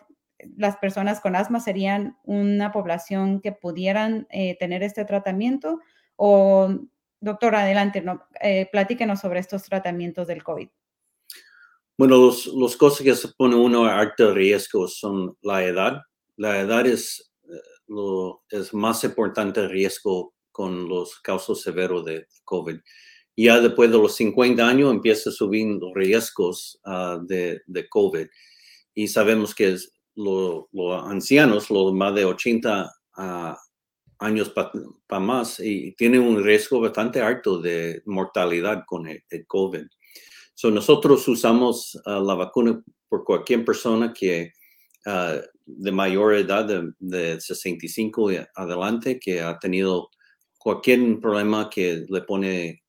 las 0.58 0.78
personas 0.78 1.22
con 1.22 1.36
asma 1.36 1.60
serían 1.60 2.18
una 2.24 2.72
población 2.72 3.42
que 3.42 3.52
pudieran 3.52 4.28
eh, 4.30 4.58
tener 4.60 4.84
este 4.84 5.06
tratamiento? 5.06 5.80
O, 6.16 6.70
doctor, 7.20 7.56
adelante, 7.56 8.02
no, 8.02 8.24
eh, 8.42 8.68
platíquenos 8.72 9.20
sobre 9.20 9.40
estos 9.40 9.64
tratamientos 9.64 10.28
del 10.28 10.44
COVID. 10.44 10.70
Bueno, 11.98 12.18
los, 12.18 12.48
los 12.48 12.76
cosas 12.76 13.04
que 13.04 13.16
se 13.16 13.30
pone 13.30 13.56
uno 13.56 13.86
a 13.86 14.00
alto 14.00 14.34
riesgo 14.34 14.88
son 14.88 15.38
la 15.42 15.64
edad. 15.64 16.02
La 16.36 16.60
edad 16.60 16.86
es, 16.86 17.32
eh, 17.46 17.62
lo, 17.88 18.44
es 18.50 18.74
más 18.74 19.04
importante 19.04 19.68
riesgo 19.68 20.34
con 20.52 20.88
los 20.90 21.20
casos 21.20 21.62
severos 21.62 22.04
de 22.06 22.28
COVID. 22.44 22.78
Ya 23.38 23.60
después 23.60 23.92
de 23.92 23.98
los 23.98 24.16
50 24.16 24.66
años 24.66 24.92
empieza 24.92 25.30
a 25.30 25.34
subir 25.34 25.68
los 25.68 25.94
riesgos 25.94 26.80
ah, 26.86 27.20
de, 27.22 27.62
de 27.66 27.90
COVID 27.90 28.28
y 28.94 29.10
sabemos 29.10 29.54
que 29.54 29.74
es, 29.74 29.95
los 30.16 30.68
ancianos, 31.06 31.70
los 31.70 31.94
más 31.94 32.16
de 32.16 32.26
80 32.26 32.92
ah, 33.18 33.58
años 34.20 34.54
para 35.08 35.20
más, 35.20 35.60
y 35.60 35.94
tienen 35.94 36.22
un 36.22 36.44
riesgo 36.44 36.80
bastante 36.80 37.22
alto 37.22 37.60
de 37.60 38.02
mortalidad 38.06 38.84
con 38.86 39.08
el, 39.08 39.24
COVID. 39.48 39.86
So 40.54 40.72
nosotros 40.72 41.28
usamos 41.28 42.00
ah, 42.06 42.20
la 42.20 42.36
vacuna 42.36 42.82
por 43.10 43.24
cualquier 43.24 43.66
persona 43.66 44.14
que 44.14 44.54
ah, 45.06 45.40
de 45.66 45.92
mayor 45.92 46.36
edad, 46.36 46.84
de, 47.00 47.42
65 47.42 48.32
y 48.32 48.40
adelante, 48.56 49.20
que 49.20 49.42
ha 49.42 49.58
tenido 49.60 50.10
cualquier 50.58 51.20
problema 51.20 51.70
que 51.70 52.06
le 52.08 52.22
pone, 52.22 52.84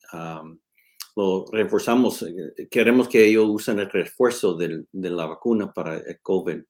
lo 1.17 1.47
reforzamos, 1.51 2.23
eh, 2.23 2.69
queremos 2.71 3.09
que 3.09 3.25
ellos 3.25 3.47
usen 3.49 3.79
el 3.79 3.91
refuerzo 3.91 4.55
de 4.55 4.85
la 4.93 5.27
vacuna 5.27 5.73
para 5.73 5.97
el 5.97 6.21
COVID 6.21 6.63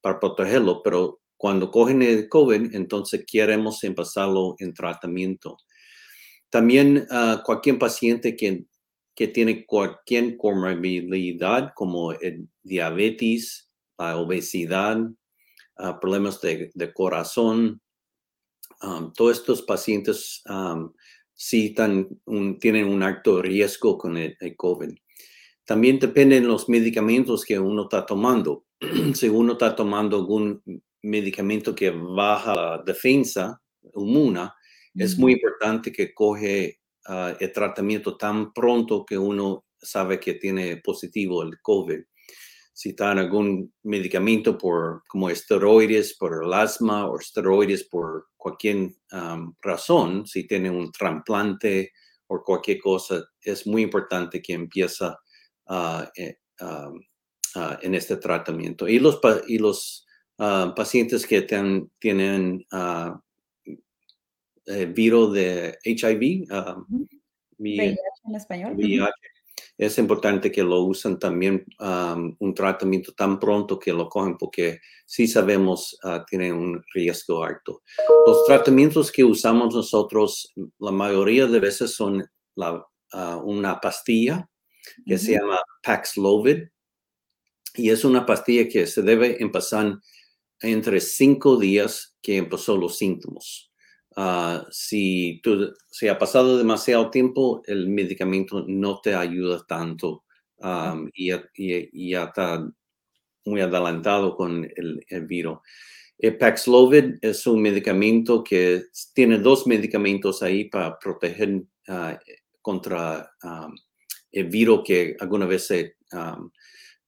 para 0.00 0.18
protegerlo, 0.18 0.82
pero 0.82 1.20
cuando 1.36 1.70
cogen 1.70 2.02
el 2.02 2.28
COVID, 2.28 2.74
entonces 2.74 3.24
queremos 3.26 3.82
empezarlo 3.84 4.56
en 4.58 4.74
tratamiento. 4.74 5.56
También 6.50 7.06
uh, 7.10 7.42
cualquier 7.42 7.78
paciente 7.78 8.36
que, 8.36 8.66
que 9.14 9.28
tiene 9.28 9.64
cualquier 9.64 10.36
comorbilidad 10.36 11.72
como 11.74 12.12
diabetes, 12.62 13.70
la 13.96 14.18
obesidad, 14.18 14.98
uh, 15.00 16.00
problemas 16.00 16.40
de, 16.42 16.92
corazón, 16.92 17.80
um, 18.82 19.12
todos 19.12 19.38
estos 19.38 19.62
pacientes 19.62 20.42
um, 20.46 20.92
sí 21.32 21.74
tienen 22.60 22.86
un 22.86 23.02
alto 23.02 23.40
riesgo 23.40 23.96
con 23.96 24.18
el, 24.18 24.36
el 24.40 24.56
COVID. 24.56 24.90
También 25.64 25.98
dependen 25.98 26.48
los 26.48 26.68
medicamentos 26.68 27.44
que 27.44 27.58
uno 27.58 27.84
está 27.84 28.04
tomando. 28.04 28.66
si 29.14 29.28
uno 29.28 29.52
está 29.52 29.74
tomando 29.76 30.16
algún 30.16 30.62
medicamento 31.02 31.74
que 31.74 31.90
baja 31.90 32.54
la 32.54 32.82
defensa 32.84 33.60
inmuna, 33.94 34.54
es 34.94 35.16
muy 35.18 35.34
importante 35.34 35.92
que 35.92 36.12
coge 36.12 36.80
ah, 37.06 37.34
el 37.38 37.52
tratamiento 37.52 38.16
tan 38.16 38.52
pronto 38.52 39.04
que 39.04 39.16
uno 39.16 39.64
sabe 39.80 40.18
que 40.18 40.34
tiene 40.34 40.78
positivo 40.78 41.42
el 41.42 41.60
COVID. 41.60 42.00
Si 42.72 42.90
está 42.90 43.12
en 43.12 43.18
algún 43.18 43.74
medicamento 43.82 44.56
por, 44.56 45.02
como 45.06 45.28
esteroides 45.28 46.16
por 46.16 46.42
el 46.42 46.52
asma 46.52 47.06
o 47.06 47.18
esteroides 47.18 47.84
por 47.84 48.28
cualquier 48.36 48.92
razón, 49.60 50.26
si 50.26 50.46
tiene 50.46 50.70
un 50.70 50.90
trasplante 50.90 51.92
o 52.26 52.42
cualquier 52.42 52.80
cosa, 52.80 53.22
es 53.42 53.66
muy 53.66 53.82
importante 53.82 54.40
que 54.40 54.54
empiece 54.54 55.04
a 55.66 56.10
Ah, 57.54 57.78
en 57.82 57.94
este 57.96 58.16
tratamiento. 58.16 58.86
Y 58.86 59.00
los, 59.00 59.18
y 59.48 59.58
los 59.58 60.06
ah, 60.38 60.72
pacientes 60.76 61.26
que 61.26 61.42
tienen 61.42 62.66
uh, 62.72 63.18
virus 64.94 65.32
de 65.34 65.78
HIV, 65.82 66.46
VIH 67.58 67.98
en 68.24 68.34
español. 68.36 68.76
es 69.76 69.98
importante 69.98 70.52
que 70.52 70.62
lo 70.62 70.82
usen 70.82 71.18
también 71.18 71.64
un 72.38 72.54
tratamiento 72.54 73.12
tan 73.14 73.40
pronto 73.40 73.80
que 73.80 73.92
lo 73.92 74.08
cogen 74.08 74.38
porque 74.38 74.78
sí 75.04 75.26
sabemos 75.26 75.98
tienen 76.28 76.54
un 76.54 76.84
riesgo 76.94 77.42
alto. 77.42 77.82
Los 78.26 78.44
tratamientos 78.44 79.10
que 79.10 79.24
usamos 79.24 79.74
nosotros 79.74 80.52
la 80.78 80.92
mayoría 80.92 81.46
de 81.46 81.58
veces 81.58 81.94
son 81.94 82.24
la, 82.54 82.86
una 83.42 83.80
pastilla 83.80 84.48
que 85.04 85.18
se 85.18 85.32
llama 85.32 85.58
Paxlovid 85.82 86.68
y 87.74 87.90
es 87.90 88.04
una 88.04 88.26
pastilla 88.26 88.68
que 88.68 88.86
se 88.86 89.02
debe 89.02 89.42
empezar 89.42 89.98
entre 90.60 91.00
cinco 91.00 91.56
días 91.56 92.16
que 92.22 92.36
empezó 92.36 92.76
los 92.76 92.98
síntomas. 92.98 93.70
Ah, 94.16 94.66
si, 94.70 95.40
tú, 95.42 95.72
si 95.90 96.08
ha 96.08 96.18
pasado 96.18 96.58
demasiado 96.58 97.10
tiempo, 97.10 97.62
el 97.66 97.88
medicamento 97.88 98.64
no 98.66 99.00
te 99.00 99.14
ayuda 99.14 99.64
tanto 99.66 100.24
y, 101.14 101.30
ya 102.10 102.24
está 102.24 102.70
muy 103.46 103.60
adelantado 103.60 104.36
con 104.36 104.68
el, 104.76 105.26
virus. 105.26 105.58
El 106.18 106.36
Paxlovid 106.36 107.14
es 107.22 107.46
un 107.46 107.62
medicamento 107.62 108.44
que 108.44 108.84
tiene 109.14 109.38
dos 109.38 109.66
medicamentos 109.66 110.42
ahí 110.42 110.64
para 110.64 110.98
proteger 110.98 111.62
ah, 111.88 112.18
contra 112.60 113.32
el 114.30 114.48
virus 114.48 114.82
que 114.84 115.16
alguna 115.18 115.46
vez 115.46 115.66
se 115.66 115.96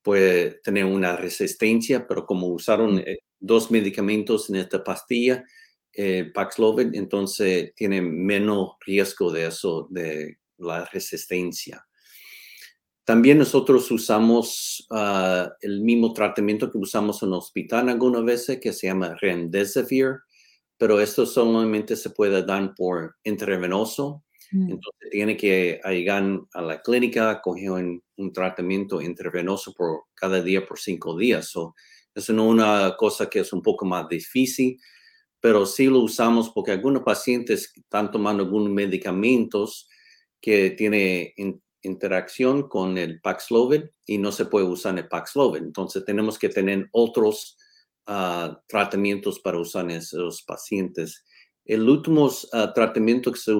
puede 0.02 0.60
tener 0.62 0.84
una 0.84 1.16
resistencia, 1.16 2.06
pero 2.06 2.26
como 2.26 2.48
usaron 2.48 2.98
eh, 2.98 3.18
dos 3.38 3.70
medicamentos 3.70 4.50
en 4.50 4.56
esta 4.56 4.82
pastilla, 4.82 5.44
eh, 5.94 6.30
Paxlovid, 6.32 6.94
entonces 6.94 7.74
tiene 7.74 8.00
menos 8.00 8.72
riesgo 8.84 9.30
de 9.30 9.46
eso, 9.46 9.86
de 9.90 10.38
la 10.58 10.84
resistencia. 10.86 11.86
También 13.04 13.38
nosotros 13.38 13.90
usamos 13.90 14.86
ah, 14.90 15.52
el 15.60 15.80
mismo 15.80 16.12
tratamiento 16.12 16.70
que 16.70 16.78
usamos 16.78 17.22
en 17.22 17.28
el 17.28 17.34
hospital 17.34 17.88
algunas 17.88 18.24
veces, 18.24 18.60
que 18.60 18.72
se 18.72 18.86
llama 18.86 19.16
Remdesivir, 19.20 20.20
pero 20.78 21.00
esto 21.00 21.26
solamente 21.26 21.96
se 21.96 22.10
puede 22.10 22.44
dar 22.44 22.74
por 22.74 23.16
intravenoso. 23.24 24.24
Mm. 24.52 24.70
Entonces 24.70 25.10
tiene 25.10 25.36
que 25.36 25.80
llegar 25.84 26.40
a 26.54 26.62
la 26.62 26.80
clínica, 26.80 27.40
coger 27.42 28.00
un, 28.22 28.32
tratamiento 28.32 29.00
intravenoso 29.00 29.72
por 29.74 30.04
cada 30.14 30.42
día 30.42 30.66
por 30.66 30.78
cinco 30.78 31.16
días. 31.16 31.48
So, 31.48 31.74
es 32.14 32.28
una 32.28 32.94
cosa 32.96 33.28
que 33.28 33.40
es 33.40 33.52
un 33.52 33.62
poco 33.62 33.84
más 33.84 34.08
difícil, 34.08 34.78
pero 35.40 35.66
sí 35.66 35.86
lo 35.86 36.00
usamos 36.00 36.50
porque 36.50 36.72
algunos 36.72 37.02
pacientes 37.02 37.72
están 37.74 38.10
tomando 38.10 38.44
algunos 38.44 38.70
medicamentos 38.70 39.88
que 40.40 40.70
tienen 40.70 41.32
interacción 41.82 42.68
con 42.68 42.96
el 42.98 43.20
Paxlovid 43.20 43.84
y 44.06 44.18
no 44.18 44.32
se 44.32 44.46
puede 44.46 44.66
usar 44.66 44.98
el 44.98 45.08
Paxlovid. 45.08 45.62
Entonces 45.62 46.04
tenemos 46.04 46.38
que 46.38 46.48
tener 46.48 46.88
otros 46.92 47.56
ah, 48.06 48.60
tratamientos 48.68 49.40
para 49.40 49.58
usar 49.58 49.84
en 49.84 49.92
esos 49.92 50.42
pacientes. 50.42 51.24
El 51.64 51.88
último 51.88 52.30
ah, 52.52 52.72
tratamiento 52.74 53.32
que 53.32 53.38
se 53.38 53.52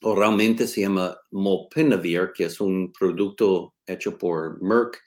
usamos 0.00 0.12
oralmente 0.12 0.66
se 0.66 0.82
llama 0.82 1.16
Molpinavir, 1.30 2.32
que 2.34 2.44
es 2.44 2.60
un 2.60 2.92
producto 2.92 3.74
hecho 3.86 4.16
por 4.16 4.62
Merck 4.62 5.02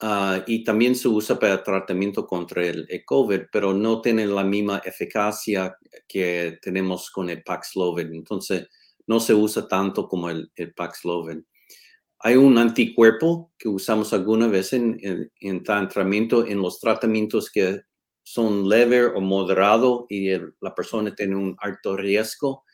ah, 0.00 0.42
y 0.46 0.62
también 0.64 0.94
se 0.94 1.08
usa 1.08 1.38
para 1.38 1.62
tratamiento 1.62 2.26
contra 2.26 2.66
el, 2.66 2.86
COVID, 3.04 3.42
pero 3.50 3.72
no 3.72 4.00
tiene 4.00 4.26
la 4.26 4.44
misma 4.44 4.82
eficacia 4.84 5.76
que 6.06 6.58
tenemos 6.62 7.10
con 7.10 7.30
el 7.30 7.42
Paxlovid. 7.42 8.12
Entonces, 8.12 8.68
no 9.06 9.20
se 9.20 9.34
usa 9.34 9.68
tanto 9.68 10.08
como 10.08 10.30
el, 10.30 10.50
el 10.56 10.72
Paxlovid. 10.74 11.40
Hay 12.20 12.36
un 12.36 12.56
anticuerpo 12.56 13.52
que 13.58 13.68
usamos 13.68 14.14
alguna 14.14 14.46
vez 14.46 14.72
en, 14.72 14.98
en, 15.40 15.62
tratamiento, 15.62 16.46
en 16.46 16.62
los 16.62 16.80
tratamientos 16.80 17.50
que 17.50 17.82
son 18.22 18.66
leve 18.66 19.04
o 19.04 19.20
moderado 19.20 20.06
y 20.08 20.30
la 20.30 20.74
persona 20.74 21.14
tiene 21.14 21.36
un 21.36 21.54
alto 21.60 21.96
riesgo. 21.98 22.64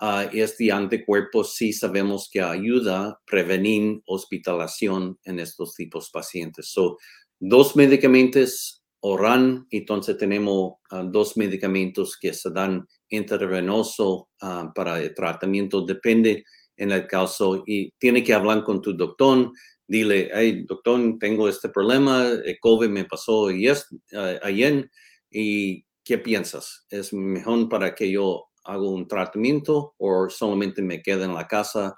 Uh, 0.00 0.28
este 0.32 0.72
anticuerpo 0.72 1.44
sí 1.44 1.74
sabemos 1.74 2.30
que 2.32 2.40
ayuda 2.40 3.08
a 3.08 3.20
prevenir 3.26 4.00
hospitalización 4.06 5.18
en 5.24 5.40
estos 5.40 5.74
tipos 5.74 6.06
de 6.06 6.10
pacientes. 6.18 6.68
So, 6.72 6.96
dos 7.38 7.76
medicamentos 7.76 8.80
oran, 9.00 9.66
entonces 9.70 10.16
tenemos 10.16 10.74
ah, 10.90 11.02
dos 11.02 11.36
medicamentos 11.36 12.16
que 12.18 12.32
se 12.32 12.50
dan 12.50 12.86
intravenoso 13.08 14.28
ah, 14.40 14.72
para 14.74 15.00
el 15.00 15.14
tratamiento, 15.14 15.84
depende 15.84 16.44
en 16.76 16.92
el 16.92 17.06
caso 17.06 17.62
y 17.66 17.90
tiene 17.98 18.22
que 18.22 18.34
hablar 18.34 18.62
con 18.64 18.80
tu 18.80 18.94
doctor, 18.94 19.52
dile, 19.86 20.30
hey, 20.32 20.64
doctor, 20.66 21.00
tengo 21.18 21.48
este 21.48 21.68
problema, 21.68 22.26
el 22.26 22.58
COVID 22.60 22.88
me 22.88 23.04
pasó 23.04 23.44
uh, 23.44 24.38
ayer 24.42 24.90
y 25.30 25.84
¿qué 26.04 26.18
piensas? 26.18 26.86
¿Es 26.88 27.12
mejor 27.12 27.68
para 27.68 27.94
que 27.94 28.10
yo 28.10 28.49
haga 28.72 28.88
un 28.88 29.08
tratamiento 29.08 29.94
o 29.98 30.28
solamente 30.28 30.82
me 30.82 31.02
quede 31.02 31.24
en 31.24 31.34
la 31.34 31.46
casa, 31.46 31.96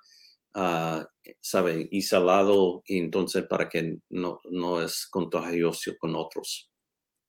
uh, 0.54 1.04
sabe, 1.40 1.88
isolado 1.90 2.82
y 2.86 2.98
entonces 2.98 3.44
para 3.44 3.68
que 3.68 3.98
no, 4.10 4.40
no 4.50 4.82
es 4.82 5.06
contagioso 5.06 5.92
con 5.98 6.14
otros? 6.16 6.70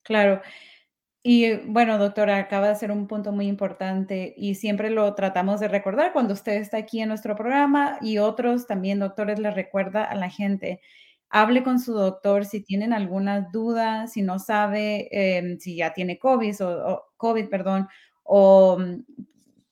Claro. 0.03 0.41
Y 1.25 1.55
bueno, 1.67 1.97
doctora, 1.97 2.37
acaba 2.37 2.67
de 2.67 2.75
ser 2.75 2.91
un 2.91 3.07
punto 3.07 3.31
muy 3.31 3.47
importante 3.47 4.33
y 4.35 4.55
siempre 4.55 4.89
lo 4.89 5.15
tratamos 5.15 5.61
de 5.61 5.69
recordar 5.69 6.11
cuando 6.11 6.33
usted 6.33 6.53
está 6.55 6.77
aquí 6.77 6.99
en 6.99 7.07
nuestro 7.07 7.37
programa 7.37 7.97
y 8.01 8.17
otros 8.17 8.67
también 8.67 8.99
doctores 8.99 9.39
le 9.39 9.49
recuerda 9.49 10.03
a 10.03 10.15
la 10.15 10.29
gente. 10.29 10.81
Hable 11.29 11.63
con 11.63 11.79
su 11.79 11.93
doctor 11.93 12.43
si 12.43 12.61
tienen 12.61 12.91
alguna 12.91 13.47
duda, 13.53 14.07
si 14.07 14.21
no 14.21 14.37
sabe 14.37 15.07
em, 15.11 15.57
si 15.59 15.77
ya 15.77 15.93
tiene 15.93 16.19
COVID 16.19 16.55
o, 16.65 17.05
COVID, 17.15 17.47
perdón, 17.47 17.87
o 18.23 18.77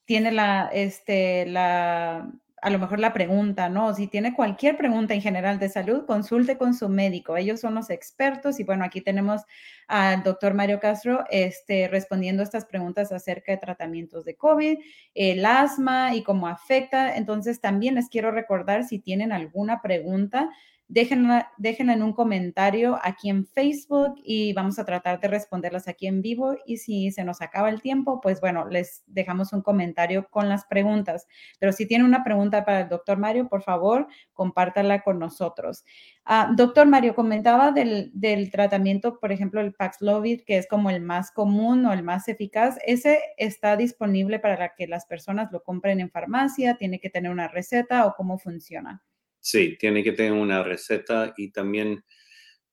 tiene 0.05 0.31
la, 0.31 0.69
este, 0.73 1.45
la, 1.45 2.31
a 2.61 2.69
lo 2.69 2.77
mejor 2.77 2.99
la 2.99 3.11
pregunta, 3.11 3.69
¿no? 3.69 3.93
Si 3.95 4.07
tiene 4.07 4.35
cualquier 4.35 4.77
pregunta 4.77 5.15
en 5.15 5.21
general 5.21 5.57
de 5.57 5.67
salud, 5.67 6.05
consulte 6.05 6.57
con 6.57 6.75
su 6.75 6.89
médico. 6.89 7.35
Ellos 7.35 7.59
son 7.59 7.73
los 7.73 7.89
expertos 7.89 8.59
y 8.59 8.63
bueno, 8.63 8.85
aquí 8.85 9.01
tenemos 9.01 9.41
al 9.87 10.21
doctor 10.21 10.53
Mario 10.53 10.79
Castro 10.79 11.25
este, 11.31 11.87
respondiendo 11.87 12.43
estas 12.43 12.65
preguntas 12.65 13.11
acerca 13.11 13.51
de 13.51 13.57
tratamientos 13.57 14.25
de 14.25 14.35
COVID, 14.35 14.77
el 15.15 15.45
asma 15.45 16.15
y 16.15 16.21
cómo 16.21 16.47
afecta. 16.47 17.15
Entonces, 17.15 17.61
también 17.61 17.95
les 17.95 18.09
quiero 18.09 18.29
recordar 18.29 18.83
si 18.83 18.99
tienen 18.99 19.31
alguna 19.31 19.81
pregunta, 19.81 20.49
déjenla, 20.91 21.53
déjenla 21.57 21.93
en 21.93 22.03
un 22.03 22.11
comentario 22.11 22.99
aquí 23.01 23.29
en 23.29 23.45
Facebook 23.45 24.15
y 24.25 24.51
vamos 24.51 24.77
a 24.77 24.83
tratar 24.83 25.21
de 25.21 25.29
responderlas 25.29 25.87
aquí 25.87 26.05
en 26.05 26.21
vivo. 26.21 26.57
Y 26.65 26.77
si 26.77 27.11
se 27.11 27.23
nos 27.23 27.41
acaba 27.41 27.69
el 27.69 27.81
tiempo, 27.81 28.19
pues 28.19 28.41
bueno, 28.41 28.67
les 28.67 29.01
dejamos 29.07 29.53
un 29.53 29.61
comentario 29.61 30.27
con 30.29 30.49
las 30.49 30.65
preguntas. 30.65 31.27
Pero 31.59 31.71
si 31.71 31.87
tiene 31.87 32.03
una 32.03 32.25
pregunta 32.25 32.65
para 32.65 32.81
el 32.81 32.89
doctor 32.89 33.17
Mario, 33.17 33.47
por 33.47 33.63
favor, 33.63 34.07
compártala 34.33 35.01
con 35.01 35.17
nosotros. 35.17 35.85
Ah, 36.25 36.51
doctor 36.55 36.87
Mario, 36.87 37.15
comentaba 37.15 37.71
del, 37.71 38.11
del, 38.13 38.51
tratamiento, 38.51 39.17
por 39.17 39.31
ejemplo, 39.31 39.61
el 39.61 39.73
Paxlovid, 39.73 40.41
que 40.45 40.57
es 40.57 40.67
como 40.67 40.89
el 40.89 41.01
más 41.01 41.31
común 41.31 41.85
o 41.85 41.93
el 41.93 42.03
más 42.03 42.27
eficaz. 42.27 42.77
¿Ese 42.85 43.19
está 43.37 43.77
disponible 43.77 44.39
para 44.39 44.75
que 44.75 44.87
las 44.87 45.05
personas 45.05 45.53
lo 45.53 45.63
compren 45.63 46.01
en 46.01 46.11
farmacia? 46.11 46.75
¿Tiene 46.75 46.99
que 46.99 47.09
tener 47.09 47.31
una 47.31 47.47
receta 47.47 48.05
o 48.05 48.13
cómo 48.15 48.37
funciona? 48.37 49.01
Sí, 49.41 49.75
tiene 49.79 50.03
que 50.03 50.11
tener 50.11 50.33
una 50.33 50.63
receta 50.63 51.33
y 51.35 51.51
también 51.51 52.03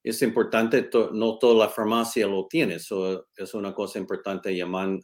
es 0.02 0.22
importante, 0.22 0.88
no 1.12 1.38
toda 1.38 1.66
la 1.66 1.70
farmacia 1.70 2.26
lo 2.26 2.46
tiene, 2.46 2.74
eso 2.74 3.26
es 3.36 3.54
una 3.54 3.74
cosa 3.74 3.98
importante 3.98 4.54
llamar 4.54 4.98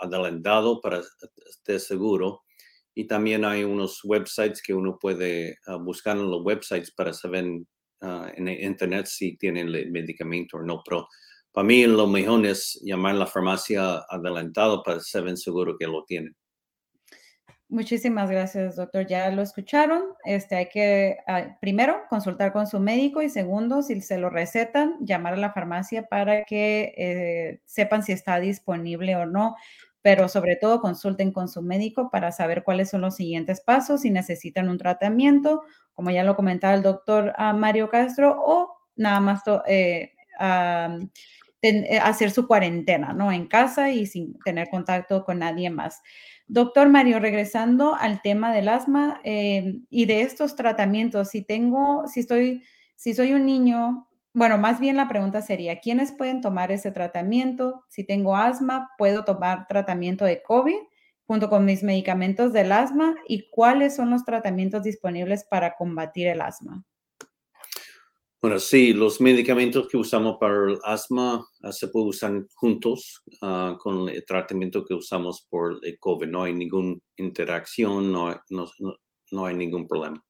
adelantado 0.00 0.80
para 0.80 1.00
estar 1.48 1.80
seguro. 1.80 2.42
Y 2.96 3.06
también 3.06 3.44
hay 3.44 3.64
unos 3.64 4.04
websites 4.04 4.62
que 4.62 4.74
uno 4.74 4.98
puede 5.00 5.58
ah, 5.66 5.76
buscar 5.76 6.16
en 6.16 6.30
los 6.30 6.44
websites 6.44 6.92
para 6.92 7.12
saber 7.12 7.44
ah, 8.02 8.30
en 8.36 8.48
internet 8.48 9.06
si 9.06 9.36
tienen 9.36 9.68
el 9.74 9.90
medicamento 9.90 10.58
o 10.58 10.62
no. 10.62 10.80
Pero 10.84 11.08
para 11.50 11.66
mí 11.66 11.84
lo 11.86 12.06
mejor 12.06 12.46
es 12.46 12.80
llamar 12.84 13.16
a 13.16 13.18
la 13.18 13.26
farmacia 13.26 14.04
adelantado 14.08 14.82
para 14.84 15.00
saber 15.00 15.36
seguro 15.36 15.76
que 15.76 15.86
lo 15.86 16.04
tienen. 16.04 16.36
Muchísimas 17.74 18.30
gracias, 18.30 18.76
doctor. 18.76 19.04
Ya 19.04 19.28
lo 19.32 19.42
escucharon. 19.42 20.04
Este, 20.24 20.54
hay 20.54 20.68
que, 20.68 21.16
ah, 21.26 21.56
primero, 21.60 22.02
consultar 22.08 22.52
con 22.52 22.68
su 22.68 22.78
médico 22.78 23.20
y 23.20 23.28
segundo, 23.28 23.82
si 23.82 24.00
se 24.00 24.16
lo 24.16 24.30
recetan, 24.30 24.94
llamar 25.00 25.32
a 25.34 25.36
la 25.38 25.52
farmacia 25.52 26.04
para 26.06 26.44
que 26.44 26.94
eh, 26.96 27.60
sepan 27.66 28.04
si 28.04 28.12
está 28.12 28.38
disponible 28.38 29.16
o 29.16 29.26
no. 29.26 29.56
Pero 30.02 30.28
sobre 30.28 30.54
todo, 30.54 30.80
consulten 30.80 31.32
con 31.32 31.48
su 31.48 31.62
médico 31.62 32.10
para 32.12 32.30
saber 32.30 32.62
cuáles 32.62 32.90
son 32.90 33.00
los 33.00 33.16
siguientes 33.16 33.60
pasos, 33.60 34.02
si 34.02 34.10
necesitan 34.10 34.68
un 34.68 34.78
tratamiento, 34.78 35.62
como 35.94 36.12
ya 36.12 36.22
lo 36.22 36.36
comentaba 36.36 36.74
el 36.74 36.82
doctor 36.82 37.32
ah, 37.38 37.54
Mario 37.54 37.88
Castro, 37.90 38.36
o 38.40 38.70
nada 38.94 39.18
más 39.18 39.42
eh, 39.66 40.12
eh, 41.62 41.98
hacer 41.98 42.30
su 42.30 42.46
cuarentena, 42.46 43.14
¿no? 43.14 43.32
En 43.32 43.46
casa 43.46 43.90
y 43.90 44.04
sin 44.06 44.38
tener 44.40 44.68
contacto 44.68 45.24
con 45.24 45.38
nadie 45.38 45.70
más. 45.70 46.02
Doctor 46.46 46.88
Mario, 46.88 47.18
regresando 47.20 47.94
al 47.94 48.20
tema 48.20 48.52
del 48.52 48.68
asma 48.68 49.20
eh, 49.24 49.80
y 49.90 50.04
de 50.06 50.20
estos 50.22 50.56
tratamientos, 50.56 51.30
si 51.30 51.42
tengo, 51.42 52.06
si 52.06 52.20
estoy, 52.20 52.62
si 52.96 53.14
soy 53.14 53.32
un 53.32 53.46
niño, 53.46 54.08
bueno, 54.34 54.58
más 54.58 54.80
bien 54.80 54.96
la 54.96 55.08
pregunta 55.08 55.42
sería, 55.42 55.80
¿quiénes 55.80 56.12
pueden 56.12 56.40
tomar 56.40 56.72
ese 56.72 56.90
tratamiento? 56.90 57.84
Si 57.88 58.04
tengo 58.04 58.36
asma, 58.36 58.90
¿puedo 58.98 59.24
tomar 59.24 59.66
tratamiento 59.68 60.24
de 60.24 60.42
COVID 60.42 60.76
junto 61.26 61.48
con 61.48 61.64
mis 61.64 61.82
medicamentos 61.82 62.52
del 62.52 62.72
asma? 62.72 63.14
¿Y 63.28 63.48
cuáles 63.50 63.94
son 63.94 64.10
los 64.10 64.24
tratamientos 64.24 64.82
disponibles 64.82 65.44
para 65.44 65.76
combatir 65.76 66.26
el 66.26 66.40
asma? 66.40 66.84
Bueno, 68.44 68.60
sí, 68.60 68.92
los 68.92 69.22
medicamentos 69.22 69.88
que 69.88 69.96
usamos 69.96 70.36
para 70.38 70.70
el 70.70 70.78
asma 70.84 71.48
ah, 71.62 71.72
se 71.72 71.88
pueden 71.88 72.10
usar 72.10 72.46
juntos 72.54 73.22
ah, 73.40 73.74
con 73.80 74.06
el 74.10 74.22
tratamiento 74.26 74.84
que 74.84 74.92
usamos 74.92 75.46
por 75.48 75.80
el 75.80 75.98
COVID. 75.98 76.26
No 76.26 76.42
hay 76.42 76.52
ninguna 76.52 76.94
interacción, 77.16 78.12
no, 78.12 78.38
no, 78.50 79.46
hay 79.46 79.54
ningún 79.56 79.88
problema. 79.88 80.22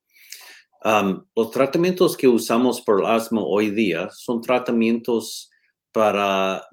los 1.35 1.51
tratamientos 1.51 2.17
que 2.17 2.29
usamos 2.29 2.83
por 2.83 3.01
el 3.01 3.07
asma 3.07 3.43
hoy 3.43 3.71
día 3.73 4.09
son 4.13 4.41
tratamientos 4.41 5.51
para, 5.91 6.65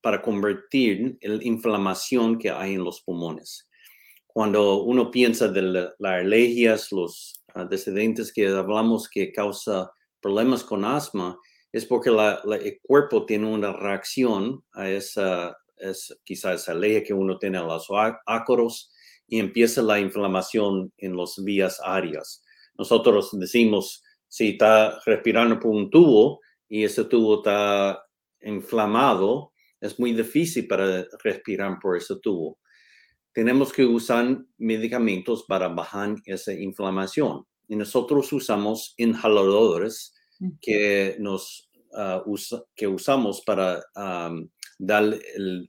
para 0.00 0.22
convertir 0.22 1.18
la 1.20 1.44
inflamación 1.44 2.38
que 2.38 2.48
hay 2.48 2.76
en 2.76 2.84
los 2.84 3.02
pulmones. 3.02 3.68
Cuando 4.26 4.84
uno 4.84 5.10
piensa 5.10 5.48
de 5.48 5.60
las 5.60 5.92
alergias, 6.00 6.90
los 6.92 7.44
uh, 7.54 7.68
que 8.34 8.48
hablamos 8.48 9.06
que 9.06 9.30
causa 9.30 9.92
problemas 10.20 10.64
con 10.64 10.84
asma 10.84 11.38
es 11.72 11.84
porque 11.86 12.10
el 12.10 12.78
cuerpo 12.82 13.26
tiene 13.26 13.46
una 13.46 13.72
reacción 13.72 14.64
a 14.72 14.88
esa, 14.88 15.56
es 15.76 16.18
quizás 16.24 16.62
esa 16.62 16.74
ley 16.74 17.02
que 17.02 17.14
uno 17.14 17.38
tiene 17.38 17.58
a 17.58 17.62
los 17.62 17.88
ácaros 18.26 18.92
y 19.26 19.38
empieza 19.38 19.82
la 19.82 20.00
inflamación 20.00 20.92
en 20.96 21.16
las 21.16 21.42
vías 21.44 21.80
áreas. 21.84 22.42
Nosotros 22.76 23.30
decimos, 23.32 24.02
si 24.28 24.50
está 24.50 24.98
respirando 25.04 25.58
por 25.58 25.72
un 25.72 25.90
tubo 25.90 26.40
y 26.68 26.84
ese 26.84 27.04
tubo 27.04 27.38
está 27.38 28.02
inflamado, 28.40 29.52
es 29.80 29.98
muy 29.98 30.12
difícil 30.12 30.66
para 30.66 31.06
respirar 31.22 31.78
por 31.80 31.96
ese 31.96 32.16
tubo. 32.20 32.58
Tenemos 33.32 33.72
que 33.72 33.84
usar 33.84 34.38
medicamentos 34.56 35.44
para 35.46 35.68
bajar 35.68 36.16
esa 36.24 36.52
inflamación. 36.52 37.44
Y 37.68 37.76
nosotros 37.76 38.32
usamos 38.32 38.94
inhaladores 38.96 40.14
que, 40.60 41.16
nos, 41.18 41.70
ah, 41.94 42.24
que 42.74 42.86
usamos 42.86 43.42
para 43.42 43.84
dar 44.78 45.18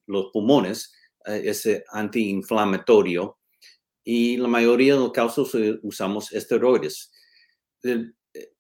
los 0.06 0.26
pulmones 0.32 0.94
ese 1.26 1.84
antiinflamatorio. 1.92 3.38
Y 4.04 4.38
la 4.38 4.48
mayoría 4.48 4.94
de 4.94 5.00
los 5.02 5.12
casos 5.12 5.54
eh, 5.56 5.78
usamos 5.84 6.32
esteroides. 6.32 7.12
Eh, 7.84 8.12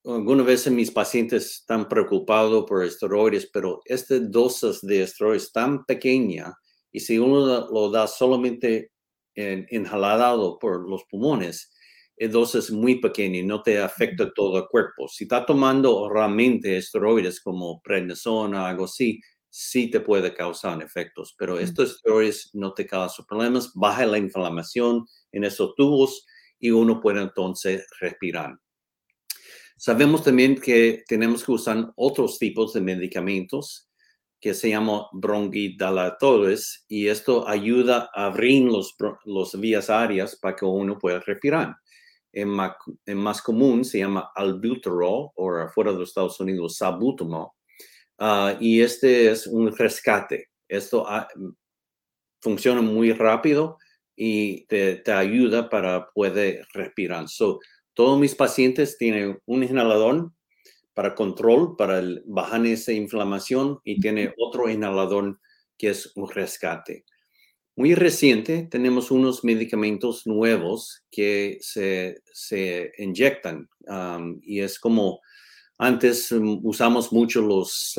algunas 0.06 0.45
veces 0.45 0.73
mis 0.73 0.91
pacientes 0.91 1.60
están 1.62 1.88
preocupados 1.88 2.65
por 2.67 2.84
esteroides, 2.84 3.49
pero 3.52 3.82
esta 3.86 4.19
dosis 4.19 4.82
de 4.82 5.04
esteroides 5.04 5.52
tan 5.52 5.86
pequeña 5.86 6.54
y 6.91 6.99
si 6.99 7.19
uno 7.19 7.67
lo 7.69 7.91
da 7.91 8.08
solamente 8.08 8.91
en, 9.36 9.67
inhalado 9.69 10.58
por 10.58 10.89
los 10.89 11.04
pulmones, 11.06 11.52
es 11.52 11.71
dosis 12.27 12.69
muy 12.71 12.95
pequeña 12.95 13.39
y 13.39 13.43
no 13.43 13.62
te 13.62 13.79
afecta 13.79 14.32
todo 14.34 14.58
el 14.58 14.67
cuerpo. 14.67 15.08
Si 15.08 15.23
está 15.23 15.45
tomando 15.45 16.10
realmente 16.10 16.75
esteroides 16.77 17.39
como 17.39 17.82
prednisona, 17.82 18.67
algo 18.67 18.86
así, 18.86 19.21
sí 19.49 19.89
te 19.89 20.01
puede 20.01 20.34
causar 20.34 20.82
efectos, 20.84 21.36
pero 21.38 21.58
estos 21.58 21.95
esteroides 21.95 22.49
no 22.53 22.73
te 22.73 22.86
causan 22.86 23.25
problemas, 23.25 23.71
baja 23.73 24.05
la 24.05 24.17
inflamación 24.17 25.05
en 25.32 25.43
esos 25.45 25.73
tubos 25.75 26.25
y 26.60 26.71
uno 26.71 26.99
puede 26.99 27.21
entonces 27.21 27.88
respirar. 27.99 28.60
Sabemos 29.77 30.23
también 30.23 30.60
que 30.60 31.03
tenemos 31.08 31.45
que 31.45 31.53
usar 31.53 31.91
otros 31.95 32.38
tipos 32.38 32.73
de 32.73 32.82
medicamentos 32.82 33.89
que 34.41 34.53
se 34.53 34.69
llaman 34.69 35.03
bronquidilatores 35.13 36.86
y 36.88 37.08
esto 37.08 37.47
ayuda 37.47 38.10
a 38.13 38.25
abrir 38.25 38.63
los, 38.65 38.95
los 39.25 39.60
vías 39.60 39.89
áreas 39.89 40.36
para 40.36 40.55
que 40.55 40.65
uno 40.65 40.97
pueda 40.97 41.19
respirar. 41.19 41.75
En, 42.31 42.49
más 42.49 43.41
común 43.41 43.83
se 43.83 43.99
llama 43.99 44.31
albuterol 44.35 45.29
o 45.35 45.51
afuera 45.55 45.91
de 45.91 45.99
los 45.99 46.09
Estados 46.09 46.39
Unidos 46.39 46.77
salbutamol 46.77 47.49
ah, 48.19 48.55
y 48.59 48.81
este 48.81 49.31
es 49.31 49.47
un 49.47 49.75
rescate. 49.75 50.49
Esto 50.67 51.05
ah, 51.07 51.27
funciona 52.41 52.81
muy 52.81 53.11
rápido 53.13 53.77
y 54.15 54.65
te, 54.67 54.97
te 54.97 55.11
ayuda 55.11 55.69
para 55.69 56.09
poder 56.11 56.65
respirar. 56.73 57.27
So, 57.27 57.59
todos 57.93 58.19
mis 58.19 58.35
pacientes 58.35 58.97
tienen 58.97 59.39
un 59.45 59.63
inhalador 59.63 60.31
para 60.93 61.15
control, 61.15 61.75
para 61.77 62.01
bajar 62.25 62.65
esa 62.65 62.91
inflamación 62.91 63.79
y 63.83 63.99
tiene 63.99 64.33
otro 64.37 64.69
inhalador 64.69 65.39
que 65.77 65.89
es 65.89 66.11
un 66.15 66.29
rescate. 66.29 67.05
Muy 67.79 67.95
reciente 67.95 68.67
tenemos 68.69 69.09
unos 69.09 69.45
medicamentos 69.45 70.27
nuevos 70.27 71.01
que 71.09 71.59
se, 71.61 72.21
se 72.25 72.91
inyectan 72.97 73.69
y 74.41 74.59
es 74.59 74.77
como 74.77 75.21
antes 75.77 76.29
um, 76.33 76.59
usamos 76.65 77.13
mucho 77.13 77.41
las 77.41 77.95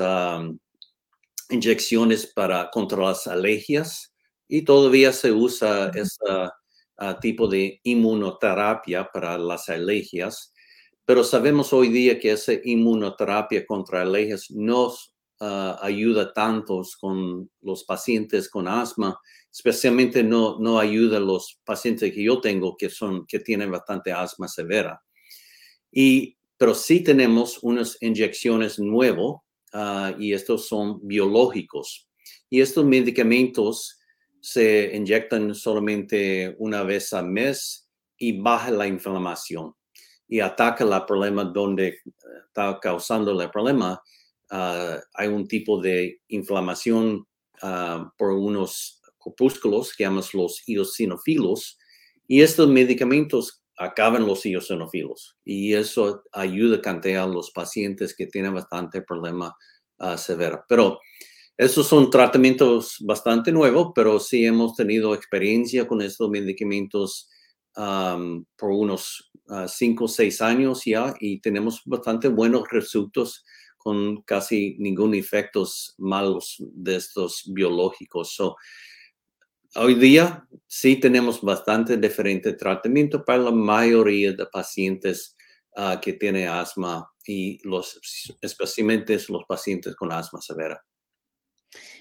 inyecciones 1.48 2.26
para 2.26 2.68
contra 2.70 2.98
las 2.98 3.26
alergias 3.26 4.12
y 4.46 4.66
todavía 4.66 5.14
se 5.14 5.32
usa 5.32 5.90
esa 5.94 6.52
tipo 7.22 7.48
de 7.48 7.80
inmunoterapia 7.82 9.08
para 9.10 9.38
las 9.38 9.70
alergias, 9.70 10.52
pero 11.06 11.24
sabemos 11.24 11.72
hoy 11.72 11.88
día 11.88 12.18
que 12.20 12.32
esa 12.32 12.52
inmunoterapia 12.64 13.64
contra 13.64 14.02
alergias 14.02 14.50
no 14.50 14.92
ah, 15.40 15.78
ayuda 15.82 16.32
tanto 16.32 16.82
con 17.00 17.50
los 17.62 17.84
pacientes 17.84 18.48
con 18.48 18.68
asma, 18.68 19.18
especialmente 19.52 20.22
no, 20.22 20.58
no 20.58 20.78
ayuda 20.78 21.16
a 21.16 21.20
los 21.20 21.60
pacientes 21.64 22.12
que 22.12 22.22
yo 22.22 22.40
tengo 22.40 22.76
que, 22.76 22.88
son, 22.88 23.26
que 23.26 23.40
tienen 23.40 23.70
bastante 23.70 24.12
asma 24.12 24.48
severa. 24.48 25.02
Y, 25.90 26.36
pero 26.56 26.74
sí 26.74 27.00
tenemos 27.00 27.58
unas 27.62 27.96
inyecciones 28.00 28.78
nuevas 28.78 29.40
ah, 29.72 30.14
y 30.18 30.32
estos 30.32 30.68
son 30.68 31.00
biológicos. 31.02 32.08
Y 32.48 32.60
estos 32.60 32.84
medicamentos 32.84 33.98
se 34.40 34.94
inyectan 34.94 35.54
solamente 35.54 36.54
una 36.58 36.82
vez 36.82 37.12
al 37.12 37.26
mes 37.26 37.88
y 38.16 38.38
baja 38.40 38.70
la 38.70 38.86
inflamación 38.86 39.74
y 40.30 40.38
ataca 40.40 40.84
el 40.84 41.04
problema 41.06 41.44
donde 41.44 41.88
eh, 41.88 42.00
está 42.46 42.78
causando 42.80 43.38
el 43.40 43.50
problema. 43.50 44.00
Ah, 44.50 45.00
hay 45.14 45.28
un 45.28 45.46
tipo 45.46 45.80
de 45.80 46.20
inflamación 46.28 47.24
ah, 47.62 48.12
por 48.18 48.32
unos 48.32 49.00
corpúsculos 49.18 49.94
que 49.94 50.04
llamamos 50.04 50.34
los 50.34 50.62
eosinofilos 50.66 51.78
y 52.26 52.40
estos 52.42 52.68
medicamentos 52.68 53.62
acaban 53.76 54.26
los 54.26 54.44
eosinofilos 54.44 55.38
y 55.44 55.74
eso 55.74 56.24
ayuda 56.32 56.76
a 56.76 56.82
cantear 56.82 57.24
a 57.24 57.26
los 57.26 57.50
pacientes 57.50 58.14
que 58.14 58.26
tienen 58.26 58.54
bastante 58.54 59.02
problema 59.02 59.56
uh, 59.98 60.18
severo. 60.18 60.64
Pero 60.68 60.98
esos 61.56 61.86
son 61.86 62.10
tratamientos 62.10 62.96
bastante 63.00 63.52
nuevos, 63.52 63.92
pero 63.94 64.18
sí 64.20 64.44
hemos 64.44 64.74
tenido 64.74 65.14
experiencia 65.14 65.86
con 65.86 66.02
estos 66.02 66.28
medicamentos 66.28 67.28
por 67.72 68.70
unos 68.70 69.30
uh, 69.46 69.66
cinco 69.68 70.04
o 70.04 70.08
seis 70.08 70.42
años 70.42 70.82
ya 70.84 71.14
y 71.20 71.40
tenemos 71.40 71.80
bastante 71.86 72.28
buenos 72.28 72.64
resultados 72.68 73.44
con 73.82 74.20
casi 74.22 74.76
ningún 74.78 75.14
efectos 75.14 75.94
malos 75.96 76.56
de 76.58 76.96
estos 76.96 77.44
biológicos. 77.46 78.38
hoy 79.76 79.94
día 79.94 80.46
sí 80.66 80.96
tenemos 80.96 81.40
bastante 81.40 81.96
diferente 81.96 82.52
tratamiento 82.52 83.24
para 83.24 83.38
la 83.38 83.50
mayoría 83.50 84.32
de 84.32 84.46
pacientes 84.46 85.34
uh, 85.76 85.98
que 85.98 86.12
tienen 86.12 86.48
asma 86.48 87.10
y 87.26 87.58
los, 87.66 87.98
especialmente 88.42 89.18
los 89.28 89.44
pacientes 89.48 89.96
con 89.96 90.12
asma 90.12 90.42
severa. 90.42 90.84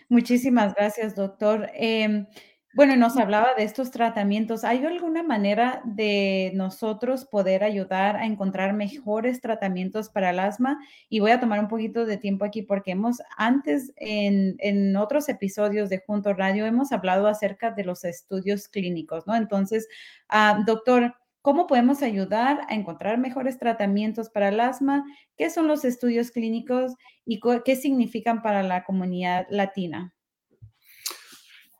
Muchísimas 0.09 0.73
gracias, 0.73 1.15
doctor. 1.15 1.69
Em, 1.75 2.25
bueno, 2.73 2.95
nos 2.95 3.17
hablaba 3.17 3.55
de 3.57 3.63
estos 3.63 3.89
tratamientos. 3.89 4.63
¿Hay 4.63 4.85
alguna 4.85 5.23
manera 5.23 5.81
de 5.85 6.51
nosotros 6.53 7.25
poder 7.25 7.63
ayudar 7.63 8.15
a 8.15 8.25
encontrar 8.25 8.73
mejores 8.73 9.41
tratamientos 9.41 10.09
para 10.09 10.29
el 10.29 10.39
asma? 10.39 10.79
Y 11.09 11.19
voy 11.19 11.31
a 11.31 11.39
tomar 11.39 11.59
un 11.59 11.67
poquito 11.67 12.05
de 12.05 12.17
tiempo 12.17 12.45
aquí 12.45 12.61
porque 12.61 12.91
hemos 12.91 13.21
antes 13.37 13.91
en, 13.95 14.55
en 14.59 14.95
otros 14.95 15.29
episodios 15.29 15.89
de 15.89 16.03
Junto 16.05 16.33
Radio 16.33 16.65
hemos 16.67 16.91
hablado 16.91 17.27
acerca 17.27 17.71
de 17.71 17.85
los 17.85 18.03
estudios 18.03 18.67
clínicos, 18.67 19.25
¿no? 19.25 19.35
Entonces, 19.35 19.87
ah, 20.27 20.61
doctor, 20.65 21.15
¿Cómo 21.41 21.67
podemos 21.67 22.01
ayudar 22.01 22.65
a 22.67 22.75
encontrar 22.75 23.17
mejores 23.17 23.57
tratamientos 23.57 24.29
para 24.29 24.49
el 24.49 24.59
asma? 24.59 25.05
¿Qué 25.37 25.49
son 25.49 25.67
los 25.67 25.85
estudios 25.85 26.31
clínicos 26.31 26.93
y 27.25 27.39
qué 27.63 27.77
significan 27.77 28.41
para 28.41 28.61
la 28.61 28.83
comunidad 28.83 29.47
latina? 29.49 30.13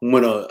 Bueno, 0.02 0.48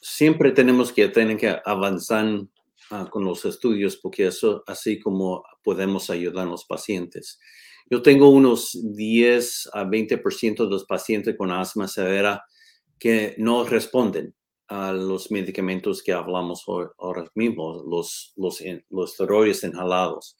siempre 0.00 0.52
tenemos 0.52 0.92
que 0.92 1.08
tener 1.08 1.36
que 1.36 1.56
avanzar 1.64 2.42
ah, 2.90 3.06
con 3.10 3.24
los 3.24 3.44
estudios 3.44 3.96
porque 3.96 4.26
eso 4.26 4.64
así 4.66 4.98
como 4.98 5.44
podemos 5.62 6.08
ayudar 6.10 6.46
a 6.46 6.50
los 6.50 6.64
pacientes. 6.64 7.38
Yo 7.90 8.02
tengo 8.02 8.30
unos 8.30 8.78
10 8.82 9.70
a 9.72 9.84
20% 9.84 10.64
de 10.64 10.70
los 10.70 10.84
pacientes 10.84 11.36
con 11.36 11.50
asma 11.50 11.88
severa 11.88 12.44
que 12.98 13.34
no 13.38 13.64
responden 13.64 14.34
a 14.68 14.92
los 14.92 15.32
medicamentos 15.32 16.02
que 16.02 16.12
hablamos 16.12 16.64
ahora 16.98 17.24
mismo, 17.34 17.82
los, 17.88 18.32
los, 18.36 18.62
los 18.88 19.14
steroides 19.14 19.64
inhalados. 19.64 20.36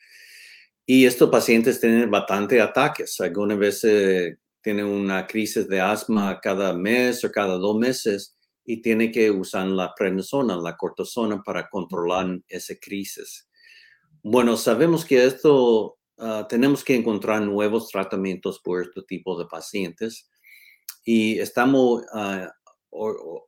Y 0.87 1.05
estos 1.05 1.29
pacientes 1.31 1.81
tienen 1.81 2.11
bastante 2.11 2.61
ataques. 2.61 3.21
Algunas 3.21 3.59
veces 3.59 4.39
tienen 4.63 4.87
una 4.87 5.27
crisis 5.27 5.69
de 5.69 5.81
asma 5.81 6.39
cada 6.41 6.73
mes 6.73 7.25
o 7.25 7.31
cada 7.31 7.55
dos 7.55 7.77
meses 7.77 8.37
y 8.65 8.83
tiene 8.83 9.11
que 9.11 9.31
usar 9.31 9.67
la 9.67 9.95
prednisona, 9.95 10.57
la 10.57 10.77
cortisona 10.77 11.43
para 11.43 11.69
controlar 11.69 12.39
esa 12.49 12.75
crisis. 12.81 13.49
Bueno, 14.23 14.57
sabemos 14.57 15.05
que 15.05 15.25
esto 15.25 15.99
ah, 16.19 16.47
tenemos 16.49 16.85
que 16.85 16.95
encontrar 16.95 17.43
nuevos 17.43 17.89
tratamientos 17.89 18.61
por 18.61 18.83
este 18.83 19.03
tipo 19.03 19.39
de 19.39 19.47
pacientes 19.47 20.31
y 21.05 21.39
estamos 21.39 22.03
uh, 22.13 22.47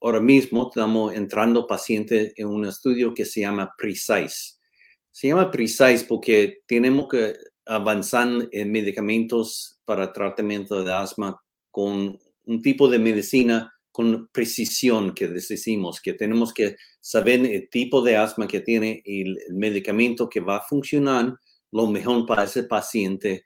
ahora 0.00 0.20
mismo 0.20 0.68
estamos 0.68 1.14
entrando 1.14 1.66
pacientes 1.66 2.32
en 2.36 2.48
un 2.48 2.64
estudio 2.66 3.12
que 3.12 3.24
se 3.24 3.40
llama 3.40 3.74
Precise. 3.76 4.58
Se 5.10 5.28
llama 5.28 5.50
Precise 5.50 6.06
porque 6.08 6.62
tenemos 6.66 7.08
que 7.08 7.34
avanzan 7.66 8.48
en 8.52 8.72
medicamentos 8.72 9.80
para 9.84 10.12
tratamiento 10.12 10.82
de 10.82 10.92
asma 10.92 11.40
con 11.70 12.18
un 12.44 12.62
tipo 12.62 12.88
de 12.88 12.98
medicina 12.98 13.72
con 13.92 14.28
precisión 14.28 15.14
que 15.14 15.28
decimos, 15.28 16.00
que 16.00 16.14
tenemos 16.14 16.52
que 16.52 16.76
saber 17.00 17.44
el 17.44 17.68
tipo 17.68 18.00
de 18.00 18.16
asma 18.16 18.48
que 18.48 18.60
tiene 18.60 19.02
y 19.04 19.22
el 19.22 19.38
medicamento 19.50 20.28
que 20.28 20.40
va 20.40 20.56
a 20.56 20.62
funcionar 20.62 21.34
lo 21.70 21.86
mejor 21.86 22.26
para 22.26 22.44
ese 22.44 22.64
paciente 22.64 23.44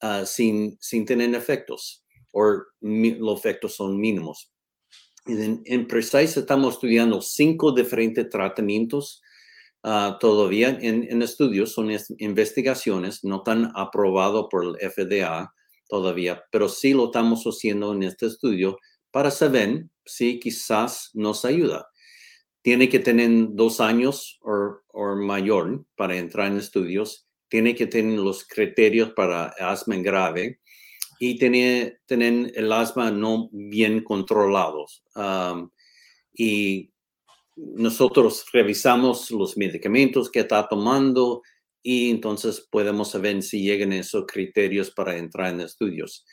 ah, 0.00 0.24
sin, 0.24 0.78
sin 0.80 1.04
tener 1.04 1.34
efectos 1.34 2.04
o 2.32 2.62
los 2.80 3.38
efectos 3.38 3.74
son 3.74 3.98
mínimos. 3.98 4.52
En, 5.26 5.62
en 5.64 5.86
Precise 5.86 6.40
estamos 6.40 6.74
estudiando 6.74 7.20
cinco 7.20 7.72
diferentes 7.72 8.28
tratamientos 8.30 9.20
ah, 9.82 10.18
todavía 10.20 10.70
en, 10.80 11.04
en, 11.10 11.22
estudios, 11.22 11.72
son 11.72 11.90
investigaciones, 12.18 13.24
no 13.24 13.36
están 13.36 13.72
aprobados 13.74 14.46
por 14.50 14.64
el 14.64 14.90
FDA 14.90 15.52
todavía, 15.88 16.42
pero 16.50 16.68
sí 16.68 16.92
lo 16.92 17.06
estamos 17.06 17.44
haciendo 17.44 17.92
en 17.92 18.02
este 18.02 18.26
estudio 18.26 18.78
para 19.10 19.30
saber 19.30 19.86
si 20.04 20.38
quizás 20.38 21.10
nos 21.14 21.44
ayuda. 21.44 21.88
Tiene 22.62 22.88
que 22.88 22.98
tener 22.98 23.30
dos 23.50 23.80
años 23.80 24.38
o 24.42 25.16
mayor 25.16 25.84
para 25.96 26.16
entrar 26.16 26.48
en 26.48 26.58
estudios, 26.58 27.28
tiene 27.48 27.74
que 27.74 27.86
tener 27.86 28.18
los 28.18 28.46
criterios 28.46 29.12
para 29.14 29.46
asma 29.58 29.96
grave 29.96 30.60
y 31.18 31.38
tener, 31.38 32.00
tener 32.06 32.52
el 32.54 32.72
asma 32.72 33.10
no 33.10 33.48
bien 33.52 34.02
controlados. 34.04 35.02
y 36.34 36.92
nosotros 37.58 38.46
revisamos 38.52 39.30
los 39.30 39.56
medicamentos 39.56 40.30
que 40.30 40.40
está 40.40 40.68
tomando 40.68 41.42
y 41.82 42.10
entonces 42.10 42.66
podemos 42.70 43.10
saber 43.10 43.42
si 43.42 43.62
llegan 43.62 43.92
esos 43.92 44.26
criterios 44.26 44.90
para 44.90 45.16
entrar 45.16 45.52
en 45.52 45.60
estudios. 45.60 46.24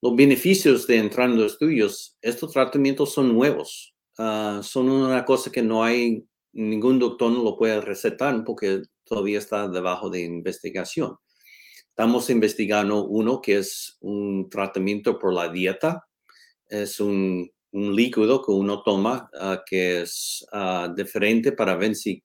Los 0.00 0.14
beneficios 0.16 0.86
de 0.86 0.98
entrar 0.98 1.28
en 1.28 1.36
los 1.36 1.52
estudios, 1.52 2.16
estos 2.22 2.52
tratamientos 2.52 3.12
son 3.12 3.32
nuevos, 3.32 3.94
ah, 4.18 4.60
son 4.62 4.90
una 4.90 5.24
cosa 5.24 5.50
que 5.50 5.62
no 5.62 5.82
hay, 5.82 6.24
ningún 6.52 6.98
doctor 6.98 7.32
no 7.32 7.42
lo 7.42 7.56
puede 7.56 7.80
recetar 7.80 8.44
porque 8.44 8.82
todavía 9.04 9.38
está 9.38 9.68
debajo 9.68 10.08
de 10.08 10.22
investigación. 10.22 11.16
Estamos 11.88 12.30
investigando 12.30 13.04
uno 13.06 13.40
que 13.42 13.58
es 13.58 13.98
un 14.00 14.48
tratamiento 14.48 15.18
por 15.18 15.34
la 15.34 15.50
dieta. 15.50 16.06
Es 16.68 17.00
un, 17.00 17.50
líquido 17.72 18.42
que 18.42 18.52
uno 18.52 18.82
toma 18.82 19.30
ah, 19.38 19.62
que 19.64 20.02
es 20.02 20.44
uh, 20.52 20.92
diferente 20.94 21.52
para 21.52 21.76
ver 21.76 21.94
si, 21.94 22.22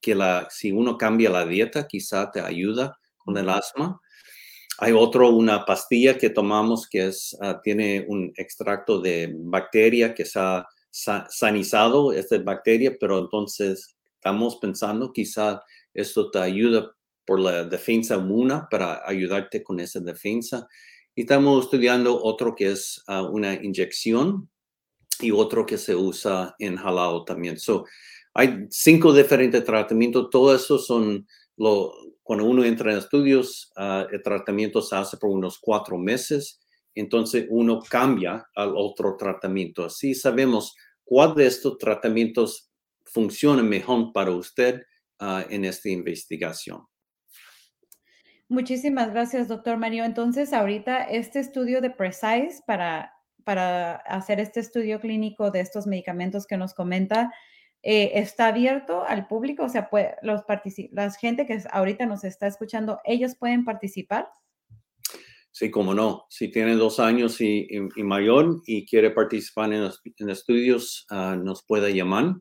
que 0.00 0.14
la, 0.14 0.48
si 0.50 0.72
uno 0.72 0.96
cambia 0.96 1.30
la 1.30 1.46
dieta, 1.46 1.86
quizá 1.86 2.30
te 2.30 2.40
ayuda 2.40 2.98
con 3.18 3.36
el 3.36 3.48
asma. 3.48 4.00
Hay 4.78 4.92
otro, 4.92 5.30
una 5.30 5.64
pastilla 5.64 6.18
que 6.18 6.30
tomamos 6.30 6.88
que 6.88 7.06
es, 7.06 7.36
ah, 7.40 7.60
tiene 7.62 8.04
un 8.08 8.32
extracto 8.36 9.00
de 9.00 9.32
bacteria 9.34 10.14
que 10.14 10.24
se 10.24 10.38
ha 10.38 10.66
sanizado 11.28 12.12
esta 12.12 12.38
bacteria, 12.38 12.96
pero 12.98 13.18
entonces 13.18 13.96
estamos 14.14 14.56
pensando 14.56 15.12
quizá 15.12 15.62
esto 15.92 16.30
te 16.30 16.38
ayuda 16.38 16.90
por 17.26 17.40
la 17.40 17.64
defensa 17.64 18.14
inmune 18.14 18.62
para 18.70 19.02
ayudarte 19.06 19.62
con 19.62 19.80
esa 19.80 20.00
defensa. 20.00 20.68
Y 21.14 21.22
estamos 21.22 21.64
estudiando 21.64 22.22
otro 22.22 22.54
que 22.54 22.70
es 22.70 23.02
ah, 23.08 23.22
una 23.22 23.54
inyección 23.54 24.48
y 25.20 25.30
otro 25.30 25.66
que 25.66 25.78
se 25.78 25.94
usa 25.94 26.54
en 26.58 26.76
jalado 26.76 27.24
también. 27.24 27.58
So, 27.58 27.84
hay 28.34 28.66
cinco 28.70 29.12
diferentes 29.12 29.64
tratamientos, 29.64 30.28
todo 30.30 30.54
eso 30.54 30.78
son 30.78 31.26
lo, 31.56 31.92
cuando 32.22 32.44
uno 32.44 32.64
entra 32.64 32.92
en 32.92 32.98
estudios, 32.98 33.72
ah, 33.76 34.06
el 34.10 34.22
tratamiento 34.22 34.82
se 34.82 34.96
hace 34.96 35.16
por 35.16 35.30
unos 35.30 35.58
cuatro 35.58 35.96
meses, 35.96 36.60
entonces 36.94 37.46
uno 37.48 37.80
cambia 37.80 38.46
al 38.54 38.74
otro 38.76 39.16
tratamiento. 39.16 39.84
Así 39.84 40.14
sabemos 40.14 40.74
cuál 41.04 41.34
de 41.34 41.46
estos 41.46 41.78
tratamientos 41.78 42.70
funciona 43.04 43.62
mejor 43.62 44.12
para 44.12 44.32
usted 44.32 44.82
uh, 45.20 45.48
en 45.48 45.64
esta 45.64 45.88
investigación. 45.88 46.82
Muchísimas 48.48 49.10
gracias, 49.10 49.48
doctor 49.48 49.76
Mario. 49.76 50.04
Entonces, 50.04 50.52
ahorita 50.52 51.04
este 51.04 51.40
estudio 51.40 51.80
de 51.80 51.90
Precise 51.90 52.62
para, 52.66 53.12
para 53.46 53.94
hacer 53.94 54.40
este 54.40 54.58
estudio 54.58 54.98
clínico 54.98 55.52
de 55.52 55.60
estos 55.60 55.86
medicamentos 55.86 56.48
que 56.48 56.56
nos 56.56 56.74
comenta, 56.74 57.32
eh, 57.84 58.10
está 58.14 58.48
abierto 58.48 59.04
al 59.04 59.28
público, 59.28 59.62
o 59.62 59.68
sea, 59.68 59.88
puede, 59.88 60.16
los 60.22 60.42
la 60.90 61.12
gente 61.12 61.46
que 61.46 61.62
ahorita 61.70 62.06
nos 62.06 62.24
está 62.24 62.48
escuchando, 62.48 62.98
¿ellos 63.04 63.36
pueden 63.38 63.64
participar? 63.64 64.28
Sí, 65.52 65.70
como 65.70 65.94
no. 65.94 66.26
Si 66.28 66.50
tiene 66.50 66.74
dos 66.74 66.98
años 66.98 67.40
y, 67.40 67.68
y, 67.70 68.02
mayor 68.02 68.62
y 68.66 68.84
quiere 68.84 69.12
participar 69.12 69.72
en, 69.72 69.88
en 70.18 70.30
estudios, 70.30 71.06
uh, 71.12 71.36
nos 71.36 71.64
puede 71.64 71.94
llamar. 71.94 72.34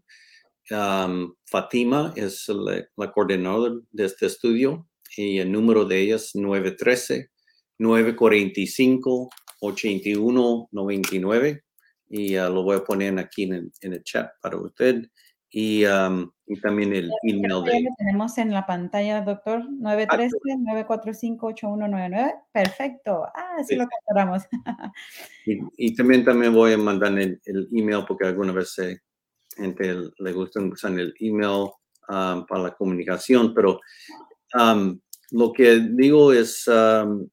Fatima 1.45 2.13
es 2.15 2.47
la, 2.49 2.83
la 2.97 3.11
coordinadora 3.11 3.75
de 3.91 4.05
este 4.05 4.25
estudio 4.25 4.89
y 5.15 5.37
el 5.37 5.51
número 5.51 5.85
de 5.85 6.01
ella 6.01 6.15
es 6.15 6.33
913-945-8199 9.73 11.61
y 12.07 12.37
uh, 12.37 12.49
lo 12.49 12.63
voy 12.63 12.77
a 12.77 12.83
poner 12.83 13.19
aquí 13.19 13.43
en 13.43 13.53
el, 13.53 13.71
en 13.81 13.93
el 13.93 14.03
chat 14.03 14.31
para 14.41 14.57
usted 14.57 15.07
y, 15.49 15.85
um, 15.85 16.31
y 16.47 16.59
también 16.59 16.91
el 16.93 17.11
email 17.23 17.63
de 17.63 17.81
Lo 17.81 17.95
tenemos 17.97 18.37
en 18.37 18.51
la 18.51 18.65
pantalla, 18.65 19.21
doctor, 19.21 19.63
913-945-8199. 19.69 22.33
Perfecto. 22.51 23.25
Ah, 23.33 23.63
sí, 23.65 23.77
lo 23.77 23.87
capturamos. 23.87 24.43
y, 25.45 25.59
y, 25.77 25.95
también, 25.95 26.25
también 26.25 26.53
voy 26.53 26.73
a 26.73 26.77
mandar 26.77 27.17
el, 27.17 27.39
el 27.45 27.69
email 27.71 28.03
porque 28.05 28.27
alguna 28.27 28.51
vez 28.51 28.75
gente 29.55 29.95
le 30.17 30.33
gusta 30.33 30.59
usar 30.61 30.99
el 30.99 31.13
email 31.19 31.69
um, 32.09 32.45
para 32.45 32.63
la 32.63 32.75
comunicación, 32.75 33.53
pero 33.53 33.79
um, 34.59 34.99
lo 35.31 35.53
que 35.53 35.79
digo 35.79 36.33
es, 36.33 36.67
uh, 36.67 37.25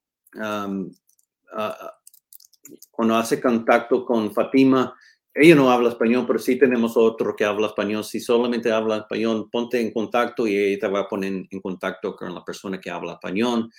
cuando 2.93 3.17
hace 3.17 3.41
contacto 3.41 4.05
con 4.05 4.33
Fatima, 4.33 4.95
ella 5.35 5.55
no 5.57 5.71
habla 5.71 5.89
español, 5.89 6.25
pero 6.27 6.39
sí 6.39 6.57
tenemos 6.57 6.97
otro 6.97 7.35
que 7.35 7.45
habla 7.45 7.69
español. 7.69 8.05
Si 8.05 8.21
solamente 8.21 8.71
habla 8.71 8.99
español, 8.99 9.49
ponte 9.51 9.81
en 9.81 9.91
contacto 9.91 10.47
y 10.47 10.57
ella 10.57 10.81
te 10.81 10.89
va 10.89 11.01
a 11.01 11.09
poner 11.09 11.47
en 11.51 11.61
contacto 11.61 12.15
con 12.15 12.35
la 12.35 12.45
persona 12.45 12.79
que 12.79 12.91
habla 12.91 13.15
español 13.15 13.71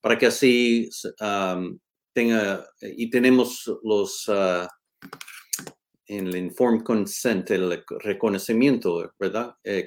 para 0.00 0.18
que 0.18 0.26
así 0.26 0.90
tenga, 2.12 2.66
y 2.80 3.08
tenemos 3.08 3.70
los, 3.82 4.28
uh, 4.28 4.66
en 6.06 6.26
el 6.26 6.36
informed 6.36 6.82
consent, 6.82 7.50
el 7.50 7.84
reconocimiento, 8.00 9.12
¿verdad? 9.18 9.54
Eh, 9.62 9.86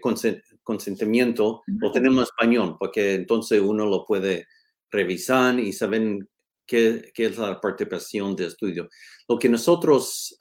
consentimiento, 0.63 1.61
lo 1.67 1.91
tenemos 1.91 2.19
en 2.19 2.23
español, 2.23 2.77
porque 2.79 3.15
entonces 3.15 3.61
uno 3.61 3.85
lo 3.85 4.05
puede 4.05 4.47
revisar 4.89 5.59
y 5.59 5.73
saber 5.73 6.19
qué, 6.65 7.11
qué 7.13 7.25
es 7.25 7.37
la 7.37 7.59
participación 7.59 8.35
de 8.35 8.47
estudio. 8.47 8.89
Lo 9.27 9.37
que 9.37 9.49
nosotros, 9.49 10.37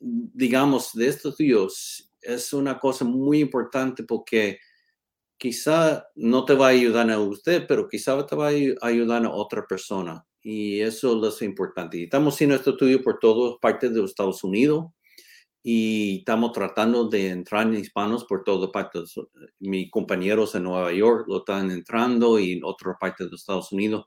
digamos, 0.00 0.92
de 0.94 1.08
estos 1.08 1.32
estudios 1.32 2.10
es 2.20 2.52
una 2.52 2.78
cosa 2.78 3.04
muy 3.04 3.40
importante 3.40 4.04
porque 4.04 4.58
quizá 5.36 6.06
no 6.14 6.44
te 6.44 6.54
va 6.54 6.66
a 6.66 6.70
ayudar 6.70 7.10
a 7.10 7.18
usted, 7.18 7.66
pero 7.66 7.88
quizá 7.88 8.24
te 8.26 8.36
va 8.36 8.48
a 8.48 8.86
ayudar 8.86 9.24
a 9.24 9.30
otra 9.30 9.66
persona 9.66 10.24
y 10.44 10.80
eso 10.80 11.26
es 11.26 11.42
importante. 11.42 12.02
Estamos 12.04 12.34
haciendo 12.34 12.54
este 12.54 12.70
estudio 12.70 13.02
por 13.02 13.18
todas 13.18 13.58
partes 13.60 13.92
de 13.92 14.00
los 14.00 14.10
Estados 14.10 14.44
Unidos 14.44 14.86
y 15.62 16.18
estamos 16.18 16.52
tratando 16.52 17.08
de 17.08 17.30
entrar 17.30 17.66
en 17.66 17.74
hispanos 17.74 18.26
por 18.26 18.44
todas 18.44 18.70
partes. 18.70 19.14
Mis 19.58 19.90
compañeros 19.90 20.54
en 20.54 20.64
Nueva 20.64 20.92
York 20.92 21.24
lo 21.26 21.38
están 21.38 21.70
entrando 21.70 22.38
y 22.38 22.52
en 22.52 22.64
otras 22.64 22.96
partes 23.00 23.26
de 23.26 23.30
los 23.30 23.40
Estados 23.40 23.72
Unidos, 23.72 24.04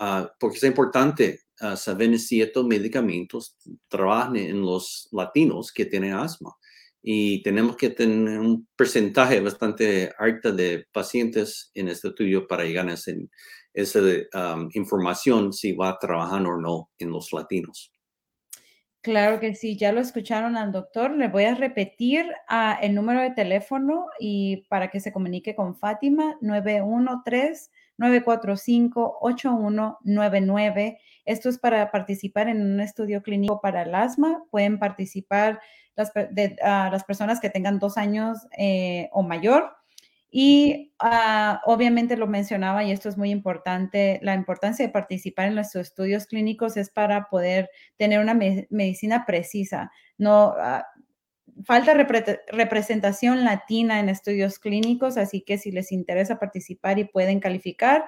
uh, 0.00 0.26
porque 0.38 0.58
es 0.58 0.64
importante 0.64 1.40
uh, 1.60 1.76
saber 1.76 2.18
si 2.18 2.42
estos 2.42 2.66
medicamentos 2.66 3.56
trabajan 3.88 4.36
en 4.36 4.62
los 4.62 5.08
latinos 5.12 5.72
que 5.72 5.86
tienen 5.86 6.14
asma. 6.14 6.54
Y 7.02 7.42
tenemos 7.42 7.76
que 7.76 7.90
tener 7.90 8.40
un 8.40 8.66
porcentaje 8.76 9.40
bastante 9.40 10.12
alto 10.18 10.52
de 10.52 10.86
pacientes 10.92 11.70
en 11.74 11.88
este 11.88 12.08
estudio 12.08 12.48
para 12.48 12.64
llegar 12.64 12.88
a 12.88 12.94
esa 12.94 13.12
información 14.72 15.52
si 15.52 15.72
va 15.72 15.90
a 15.90 15.98
trabajar 15.98 16.44
o 16.44 16.60
no 16.60 16.90
en 16.98 17.10
los 17.10 17.32
latinos. 17.32 17.92
Claro 19.06 19.38
que 19.38 19.54
sí, 19.54 19.76
ya 19.76 19.92
lo 19.92 20.00
escucharon 20.00 20.56
al 20.56 20.72
doctor. 20.72 21.12
Le 21.12 21.28
voy 21.28 21.44
a 21.44 21.54
repetir 21.54 22.26
ah, 22.48 22.76
el 22.82 22.92
número 22.92 23.20
de 23.20 23.30
teléfono 23.30 24.06
y 24.18 24.66
para 24.68 24.90
que 24.90 24.98
se 24.98 25.12
comunique 25.12 25.54
con 25.54 25.76
Fátima, 25.76 26.36
913-945-8199. 27.98 30.98
Esto 31.24 31.48
es 31.48 31.58
para 31.58 31.90
participar 31.90 32.48
en 32.48 32.62
un 32.62 32.80
estudio 32.80 33.22
clínico 33.22 33.60
para 33.60 33.82
el 33.82 33.94
asma. 33.94 34.44
Pueden 34.50 34.78
participar 34.78 35.60
las, 35.96 36.12
ah, 36.62 36.88
las 36.92 37.04
personas 37.04 37.40
que 37.40 37.50
tengan 37.50 37.78
dos 37.78 37.96
años 37.96 38.46
eh, 38.56 39.08
o 39.12 39.22
mayor 39.22 39.74
Y 40.30 40.92
ah, 40.98 41.60
obviamente 41.64 42.16
lo 42.16 42.26
mencionaba 42.26 42.84
y 42.84 42.92
esto 42.92 43.08
es 43.08 43.16
muy 43.16 43.30
importante, 43.30 44.20
la 44.22 44.34
importancia 44.34 44.86
de 44.86 44.92
participar 44.92 45.48
en 45.48 45.54
nuestros 45.54 45.88
estudios 45.88 46.26
clínicos 46.26 46.76
es 46.76 46.90
para 46.90 47.28
poder 47.30 47.70
tener 47.96 48.20
una 48.20 48.34
medicina 48.34 49.24
precisa. 49.26 49.90
No, 50.18 50.54
ah, 50.58 50.86
falta 51.66 51.94
representación 51.94 53.44
latina 53.44 53.98
en 53.98 54.08
estudios 54.08 54.60
clínicos, 54.60 55.16
así 55.16 55.40
que 55.40 55.58
si 55.58 55.72
les 55.72 55.90
interesa 55.90 56.38
participar 56.38 57.00
y 57.00 57.04
pueden 57.04 57.40
calificar, 57.40 58.04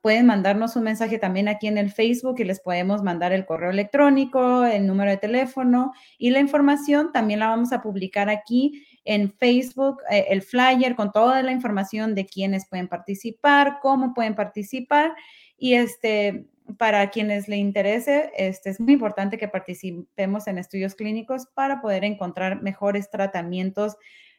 pueden 0.00 0.24
mandarnos 0.24 0.76
un 0.76 0.84
mensaje 0.84 1.18
también 1.18 1.48
aquí 1.48 1.66
en 1.66 1.76
el 1.76 1.90
Facebook 1.90 2.36
y 2.38 2.44
les 2.44 2.60
podemos 2.60 3.02
mandar 3.02 3.32
el 3.32 3.44
correo 3.44 3.70
electrónico, 3.70 4.64
el 4.64 4.86
número 4.86 5.10
de 5.10 5.16
teléfono 5.16 5.92
y 6.16 6.30
la 6.30 6.38
información 6.38 7.12
también 7.12 7.40
la 7.40 7.48
vamos 7.48 7.72
a 7.72 7.82
publicar 7.82 8.30
aquí 8.30 8.86
en 9.04 9.32
Facebook, 9.32 9.98
eh, 10.08 10.26
el 10.30 10.40
flyer 10.40 10.94
con 10.94 11.10
toda 11.10 11.42
la 11.42 11.50
información 11.50 12.14
de 12.14 12.24
quiénes 12.24 12.68
pueden 12.68 12.88
participar, 12.88 13.80
cómo 13.82 14.14
pueden 14.14 14.34
participar 14.34 15.14
y 15.58 15.74
este 15.74 16.46
para 16.78 17.10
quienes 17.10 17.48
le 17.48 17.56
interese, 17.56 18.30
este 18.36 18.70
es 18.70 18.80
muy 18.80 18.94
importante 18.94 19.38
que 19.38 19.48
participemos 19.48 20.46
en 20.46 20.58
estudios 20.58 20.94
clínicos 20.94 21.46
para 21.54 21.80
poder 21.80 22.04
encontrar 22.04 22.62
mejores 22.62 23.10
tratamientos 23.10 23.96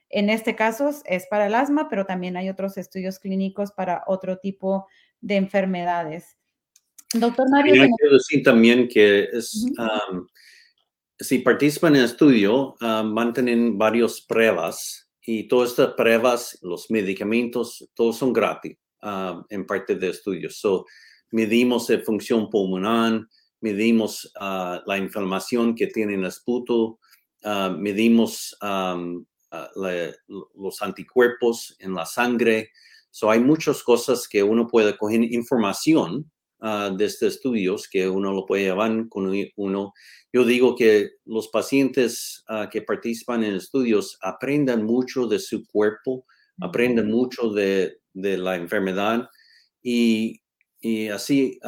en 0.09 0.29
este 0.29 0.55
caso 0.55 0.91
es 1.05 1.27
para 1.27 1.47
el 1.47 1.55
asma, 1.55 1.89
pero 1.89 2.05
también 2.05 2.37
hay 2.37 2.49
otros 2.49 2.77
estudios 2.77 3.19
clínicos 3.19 3.71
para 3.71 4.03
otro 4.07 4.37
tipo 4.37 4.87
de 5.19 5.35
enfermedades. 5.35 6.37
Doctor 7.13 7.49
Mario. 7.49 7.73
quiero 7.73 8.13
decir 8.13 8.43
también 8.43 8.87
que 8.87 9.27
si 11.19 11.39
participan 11.39 11.95
en 11.95 12.01
el 12.01 12.05
estudio, 12.05 12.75
tener 13.33 13.71
varias 13.73 14.21
pruebas 14.21 15.09
y 15.21 15.47
todas 15.47 15.71
estas 15.71 15.93
pruebas, 15.93 16.57
los 16.61 16.91
medicamentos, 16.91 17.89
todos 17.93 18.17
son 18.17 18.31
gratis 18.31 18.77
en 19.49 19.65
parte 19.65 19.95
de 19.95 20.09
estudios. 20.09 20.57
So, 20.59 20.85
medimos 21.31 21.89
la 21.89 21.99
función 21.99 22.49
pulmonar, 22.49 23.27
medimos 23.61 24.31
ah, 24.39 24.81
la 24.85 24.97
inflamación 24.97 25.75
que 25.75 25.87
tiene 25.87 26.15
el 26.15 26.25
esputo, 26.25 26.99
ah, 27.43 27.75
medimos 27.77 28.55
Ah, 29.51 29.69
los 30.55 30.81
anticuerpos 30.81 31.75
en 31.79 31.93
la 31.93 32.05
sangre. 32.05 32.71
So, 33.11 33.29
hay 33.29 33.39
muchas 33.39 33.83
cosas 33.83 34.27
que 34.27 34.43
uno 34.43 34.67
puede 34.67 34.97
coger 34.97 35.21
información 35.23 36.31
de 36.97 37.05
estos 37.05 37.35
estudios 37.35 37.87
que 37.87 38.09
uno 38.09 38.33
lo 38.33 38.45
puede 38.45 38.63
llevar 38.63 39.07
con 39.09 39.31
uno. 39.55 39.93
Yo 40.33 40.43
digo 40.45 40.75
que 40.75 41.11
los 41.25 41.49
pacientes 41.49 42.43
que 42.71 42.81
participan 42.81 43.43
en 43.43 43.55
estudios 43.55 44.17
aprendan 44.21 44.83
mucho 44.83 45.27
de 45.27 45.37
su 45.37 45.65
cuerpo, 45.67 46.25
aprenden 46.59 47.11
mucho 47.11 47.49
de, 47.51 47.99
de 48.13 48.37
la 48.37 48.55
enfermedad 48.55 49.29
y, 49.83 50.41
y 50.87 51.09
así 51.09 51.59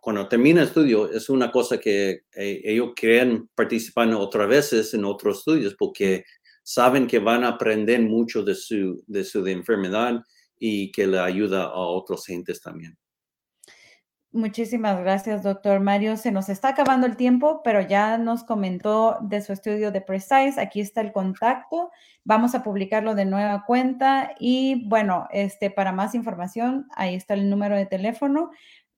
cuando 0.00 0.26
termina 0.26 0.60
el 0.60 0.66
estudio 0.66 1.08
es 1.08 1.28
una 1.28 1.52
cosa 1.52 1.78
que 1.78 2.22
eh, 2.34 2.60
ellos 2.64 2.90
quieren 2.96 3.48
participar 3.54 4.12
otra 4.14 4.46
veces 4.46 4.92
en 4.94 5.04
otros 5.04 5.38
estudios 5.38 5.76
porque 5.78 6.24
saben 6.64 7.06
que 7.06 7.20
van 7.20 7.44
a 7.44 7.50
aprender 7.50 8.00
mucho 8.00 8.42
de 8.42 8.56
su, 8.56 9.00
de 9.06 9.22
su 9.22 9.46
enfermedad 9.46 10.20
y 10.58 10.90
que 10.90 11.06
le 11.06 11.20
ayuda 11.20 11.66
a 11.66 11.76
otros 11.76 12.26
gentes 12.26 12.60
también. 12.60 12.98
Muchísimas 14.34 14.98
gracias, 14.98 15.44
doctor 15.44 15.78
Mario. 15.78 16.16
Se 16.16 16.32
nos 16.32 16.48
está 16.48 16.70
acabando 16.70 17.06
el 17.06 17.16
tiempo, 17.16 17.60
pero 17.62 17.80
ya 17.80 18.18
nos 18.18 18.42
comentó 18.42 19.16
de 19.22 19.40
su 19.40 19.52
estudio 19.52 19.92
de 19.92 20.00
Precise. 20.00 20.60
Aquí 20.60 20.80
está 20.80 21.02
el 21.02 21.12
contacto. 21.12 21.92
Vamos 22.24 22.56
a 22.56 22.64
publicarlo 22.64 23.14
de 23.14 23.26
nueva 23.26 23.62
cuenta. 23.64 24.34
Y 24.40 24.88
bueno, 24.88 25.28
este, 25.30 25.70
para 25.70 25.92
más 25.92 26.16
información, 26.16 26.88
ahí 26.96 27.14
está 27.14 27.34
el 27.34 27.48
número 27.48 27.76
de 27.76 27.86
teléfono. 27.86 28.50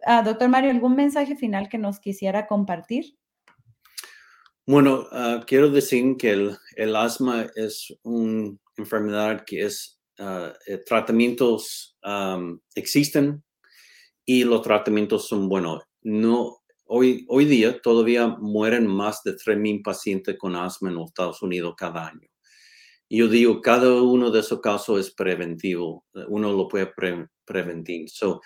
Ah, 0.06 0.22
doctor 0.22 0.48
Mario, 0.48 0.70
¿algún 0.70 0.96
mensaje 0.96 1.36
final 1.36 1.68
que 1.68 1.76
nos 1.76 2.00
quisiera 2.00 2.46
compartir? 2.46 3.18
Bueno, 4.66 5.04
ah, 5.12 5.44
quiero 5.46 5.68
decir 5.68 6.16
que 6.16 6.56
el, 6.76 6.96
asma 6.96 7.46
es 7.56 7.94
una 8.04 8.56
enfermedad 8.78 9.44
que 9.44 9.66
es, 9.66 10.00
uh, 10.18 10.48
tratamientos 10.86 11.98
existen 12.74 13.44
y 14.26 14.44
los 14.44 14.60
tratamientos 14.62 15.28
son 15.28 15.48
buenos. 15.48 15.84
No, 16.02 16.58
hoy, 16.84 17.24
hoy 17.28 17.44
día 17.44 17.80
todavía 17.80 18.26
mueren 18.26 18.86
más 18.86 19.22
de 19.22 19.36
3.000 19.36 19.82
pacientes 19.82 20.36
con 20.36 20.56
asma 20.56 20.90
en 20.90 20.96
los 20.96 21.06
Estados 21.06 21.40
Unidos 21.40 21.74
cada 21.76 22.08
año. 22.08 22.28
Yo 23.08 23.28
digo, 23.28 23.60
cada 23.62 24.02
uno 24.02 24.32
de 24.32 24.40
esos 24.40 24.60
casos 24.60 24.98
es 24.98 25.14
preventivo, 25.14 26.04
uno 26.28 26.52
lo 26.52 26.66
puede 26.66 26.92
prevenir. 27.44 28.10
So, 28.10 28.40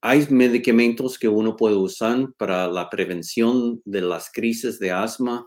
hay 0.00 0.24
medicamentos 0.30 1.18
que 1.18 1.26
uno 1.26 1.56
puede 1.56 1.74
usar 1.74 2.28
para 2.38 2.68
la 2.68 2.88
prevención 2.88 3.82
de 3.84 4.02
las 4.02 4.30
crisis 4.30 4.78
de 4.78 4.92
asma 4.92 5.44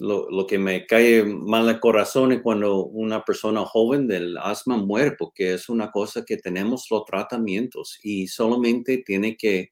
lo, 0.00 0.46
que 0.46 0.58
me 0.58 0.86
cae 0.86 1.24
mal 1.24 1.68
al 1.68 1.78
corazón 1.78 2.32
es 2.32 2.40
cuando 2.40 2.84
una 2.86 3.22
persona 3.22 3.64
joven 3.66 4.06
del 4.06 4.38
asma 4.38 4.78
muere, 4.78 5.14
porque 5.18 5.54
es 5.54 5.68
una 5.68 5.90
cosa 5.90 6.24
que 6.24 6.38
tenemos 6.38 6.86
los 6.90 7.04
tratamientos 7.04 7.98
y 8.02 8.26
solamente 8.26 9.02
tiene 9.04 9.36
que 9.36 9.70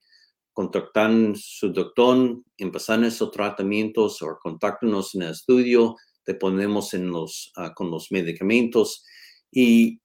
contactar 0.52 1.10
su 1.34 1.72
doctor, 1.72 2.42
empezar 2.58 3.02
esos 3.04 3.30
tratamientos 3.30 4.20
o 4.20 4.38
contactarnos 4.42 5.14
en 5.14 5.22
el 5.22 5.30
estudio, 5.30 5.96
te 6.24 6.34
ponemos 6.34 6.92
ah, 7.56 7.72
con 7.74 7.90
los 7.90 8.12
medicamentos 8.12 9.04
y, 9.50 10.00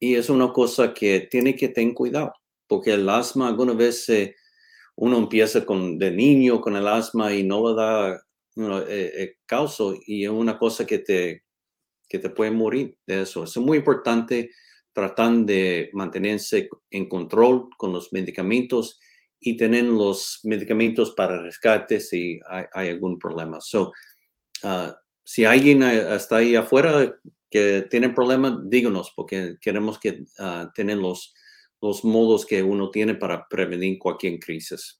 es 0.00 0.30
una 0.30 0.50
cosa 0.50 0.94
que 0.94 1.28
tiene 1.30 1.54
que 1.54 1.68
tener 1.68 1.92
cuidado, 1.92 2.32
porque 2.66 2.94
el 2.94 3.06
asma 3.06 3.48
alguna 3.48 3.74
vez 3.74 4.10
uno 4.96 5.18
empieza 5.18 5.66
con, 5.66 5.98
de 5.98 6.10
niño 6.10 6.58
con 6.62 6.74
el 6.74 6.88
asma 6.88 7.34
y 7.34 7.42
no 7.42 7.68
le 7.68 7.76
da 7.76 8.22
eh, 8.60 8.84
eh, 8.88 9.36
causa 9.46 9.84
y 10.06 10.24
es 10.24 10.30
una 10.30 10.58
cosa 10.58 10.86
que 10.86 10.98
te, 10.98 11.44
que 12.08 12.18
te 12.18 12.30
puede 12.30 12.50
morir 12.50 12.96
de 13.06 13.22
eso. 13.22 13.44
Es 13.44 13.56
muy 13.56 13.78
importante 13.78 14.50
tratar 14.92 15.32
de 15.44 15.90
mantenerse 15.92 16.68
en 16.90 17.08
control 17.08 17.68
con 17.76 17.92
los 17.92 18.12
medicamentos 18.12 18.98
y 19.38 19.56
tener 19.56 19.84
los 19.84 20.40
medicamentos 20.44 21.12
para 21.12 21.40
rescate 21.40 22.00
si 22.00 22.38
hay, 22.46 22.88
algún 22.88 23.18
problema. 23.18 23.60
So, 23.60 23.92
ah, 24.62 24.94
si 25.24 25.44
alguien 25.44 25.82
eh, 25.82 26.14
está 26.14 26.36
ahí 26.36 26.56
afuera 26.56 27.16
que 27.50 27.86
tiene 27.90 28.10
problemas, 28.10 28.58
díganos, 28.64 29.12
porque 29.16 29.56
queremos 29.60 29.98
que 29.98 30.24
uh, 30.38 30.70
tener 30.72 30.98
los, 30.98 31.34
los 31.80 32.04
modos 32.04 32.46
que 32.46 32.62
uno 32.62 32.90
tiene 32.90 33.16
para 33.16 33.48
prevenir 33.48 33.98
cualquier 33.98 34.38
crisis. 34.38 34.99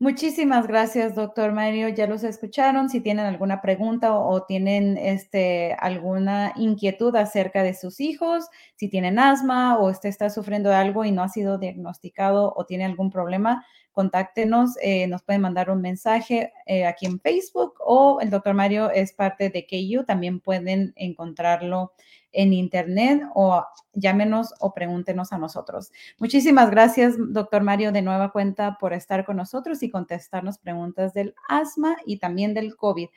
Muchísimas 0.00 0.68
gracias, 0.68 1.16
doctor 1.16 1.50
Mario. 1.50 1.88
Ya 1.88 2.06
los 2.06 2.22
escucharon. 2.22 2.88
Si 2.88 3.00
tienen 3.00 3.26
alguna 3.26 3.60
pregunta 3.60 4.16
o, 4.16 4.44
tienen 4.44 4.96
este, 4.96 5.74
alguna 5.74 6.52
inquietud 6.54 7.16
acerca 7.16 7.64
de 7.64 7.74
sus 7.74 7.98
hijos, 7.98 8.46
si 8.76 8.88
tienen 8.88 9.18
asma 9.18 9.76
o 9.76 9.90
está 9.90 10.30
sufriendo 10.30 10.68
de 10.68 10.76
algo 10.76 11.04
y 11.04 11.10
no 11.10 11.24
ha 11.24 11.28
sido 11.28 11.58
diagnosticado 11.58 12.54
o 12.56 12.64
tiene 12.64 12.84
algún 12.84 13.10
problema, 13.10 13.66
contáctenos. 13.90 14.76
Eh, 14.82 15.08
nos 15.08 15.24
pueden 15.24 15.42
mandar 15.42 15.68
un 15.68 15.80
mensaje 15.80 16.52
eh, 16.66 16.86
aquí 16.86 17.06
en 17.06 17.18
Facebook 17.18 17.74
o 17.80 18.20
el 18.20 18.30
doctor 18.30 18.54
Mario 18.54 18.90
es 18.90 19.12
parte 19.12 19.50
de 19.50 19.66
KU. 19.66 20.04
También 20.04 20.38
pueden 20.38 20.92
encontrarlo 20.94 21.92
en 22.32 22.52
internet 22.52 23.22
o 23.34 23.64
llámenos 23.92 24.54
o 24.60 24.74
pregúntenos 24.74 25.32
a 25.32 25.38
nosotros. 25.38 25.92
Muchísimas 26.18 26.70
gracias, 26.70 27.14
doctor 27.18 27.62
Mario, 27.62 27.92
de 27.92 28.02
nueva 28.02 28.30
cuenta 28.30 28.76
por 28.78 28.92
estar 28.92 29.24
con 29.24 29.36
nosotros 29.36 29.82
y 29.82 29.90
contestarnos 29.90 30.58
preguntas 30.58 31.14
del 31.14 31.34
asma 31.48 31.96
y 32.06 32.18
también 32.18 32.54
del 32.54 32.76
COVID. 32.76 33.08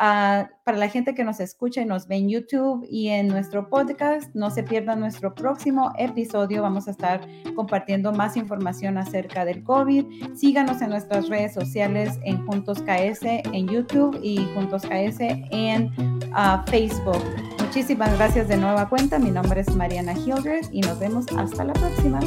Ah, 0.00 0.48
para 0.62 0.78
la 0.78 0.88
gente 0.88 1.12
que 1.12 1.24
nos 1.24 1.40
escucha 1.40 1.82
y 1.82 1.84
nos 1.84 2.06
ve 2.06 2.16
en 2.16 2.28
YouTube 2.28 2.86
y 2.88 3.08
en 3.08 3.26
nuestro 3.26 3.68
podcast, 3.68 4.32
no 4.32 4.48
se 4.48 4.62
pierdan 4.62 5.00
nuestro 5.00 5.34
próximo 5.34 5.90
episodio. 5.98 6.62
Vamos 6.62 6.86
a 6.86 6.92
estar 6.92 7.20
compartiendo 7.56 8.12
más 8.12 8.36
información 8.36 8.96
acerca 8.96 9.44
del 9.44 9.64
COVID. 9.64 10.36
Síganos 10.36 10.82
en 10.82 10.90
nuestras 10.90 11.28
redes 11.28 11.52
sociales 11.52 12.16
en 12.22 12.46
Juntos 12.46 12.80
KS 12.80 13.24
en 13.24 13.66
YouTube 13.66 14.20
y 14.22 14.36
Juntos 14.54 14.82
KS 14.82 15.18
en 15.20 15.90
ah, 16.32 16.64
Facebook. 16.68 17.57
Muchísimas 17.68 18.16
gracias 18.16 18.48
de 18.48 18.56
nueva 18.56 18.88
cuenta. 18.88 19.18
Mi 19.18 19.30
nombre 19.30 19.60
es 19.60 19.76
Mariana 19.76 20.14
Hildred 20.14 20.72
y 20.72 20.80
nos 20.80 20.98
vemos 20.98 21.26
hasta 21.36 21.64
la 21.64 21.74
próxima. 21.74 22.18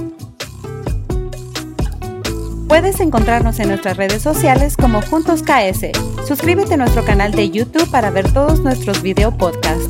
Puedes 2.68 3.00
encontrarnos 3.00 3.60
en 3.60 3.70
nuestras 3.70 3.98
redes 3.98 4.22
sociales 4.22 4.78
como 4.78 5.02
Juntos 5.02 5.42
KS. 5.42 5.98
Suscríbete 6.28 6.76
a 6.76 6.78
nuestro 6.78 7.04
canal 7.04 7.32
de 7.32 7.50
YouTube 7.50 7.90
para 7.90 8.12
ver 8.12 8.32
todos 8.32 8.60
nuestros 8.60 9.02
video 9.02 9.36
podcasts. 9.36 9.90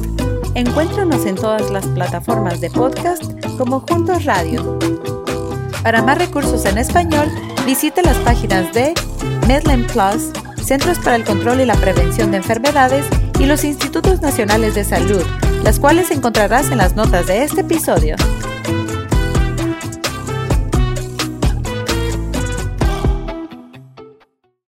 Encuéntranos 0.56 1.26
en 1.26 1.36
todas 1.36 1.70
las 1.70 1.86
plataformas 1.86 2.62
de 2.62 2.70
podcast 2.70 3.22
como 3.58 3.82
Juntos 3.82 4.24
Radio. 4.24 4.80
Para 5.84 6.02
más 6.02 6.18
recursos 6.18 6.64
en 6.64 6.78
español, 6.78 7.28
visite 7.66 8.02
las 8.04 8.18
páginas 8.20 8.72
de 8.72 8.94
Medline 9.50 9.86
Plus, 9.88 10.32
Centros 10.64 10.98
para 11.00 11.18
el 11.18 11.26
Control 11.26 11.60
y 11.60 11.66
la 11.66 11.76
Prevención 11.76 12.32
de 12.32 12.38
Enfermedades 12.38 13.06
y 13.38 13.46
los 13.46 13.66
Institutos 13.66 14.22
Nacionales 14.22 14.76
de 14.76 14.86
Salud 14.86 15.26
las 15.64 15.80
cuales 15.80 16.12
encontrarás 16.12 16.72
en 16.72 16.78
las 16.78 16.96
notas 16.96 17.28
de 17.28 17.44
este 17.44 17.62
episodio. 17.62 18.16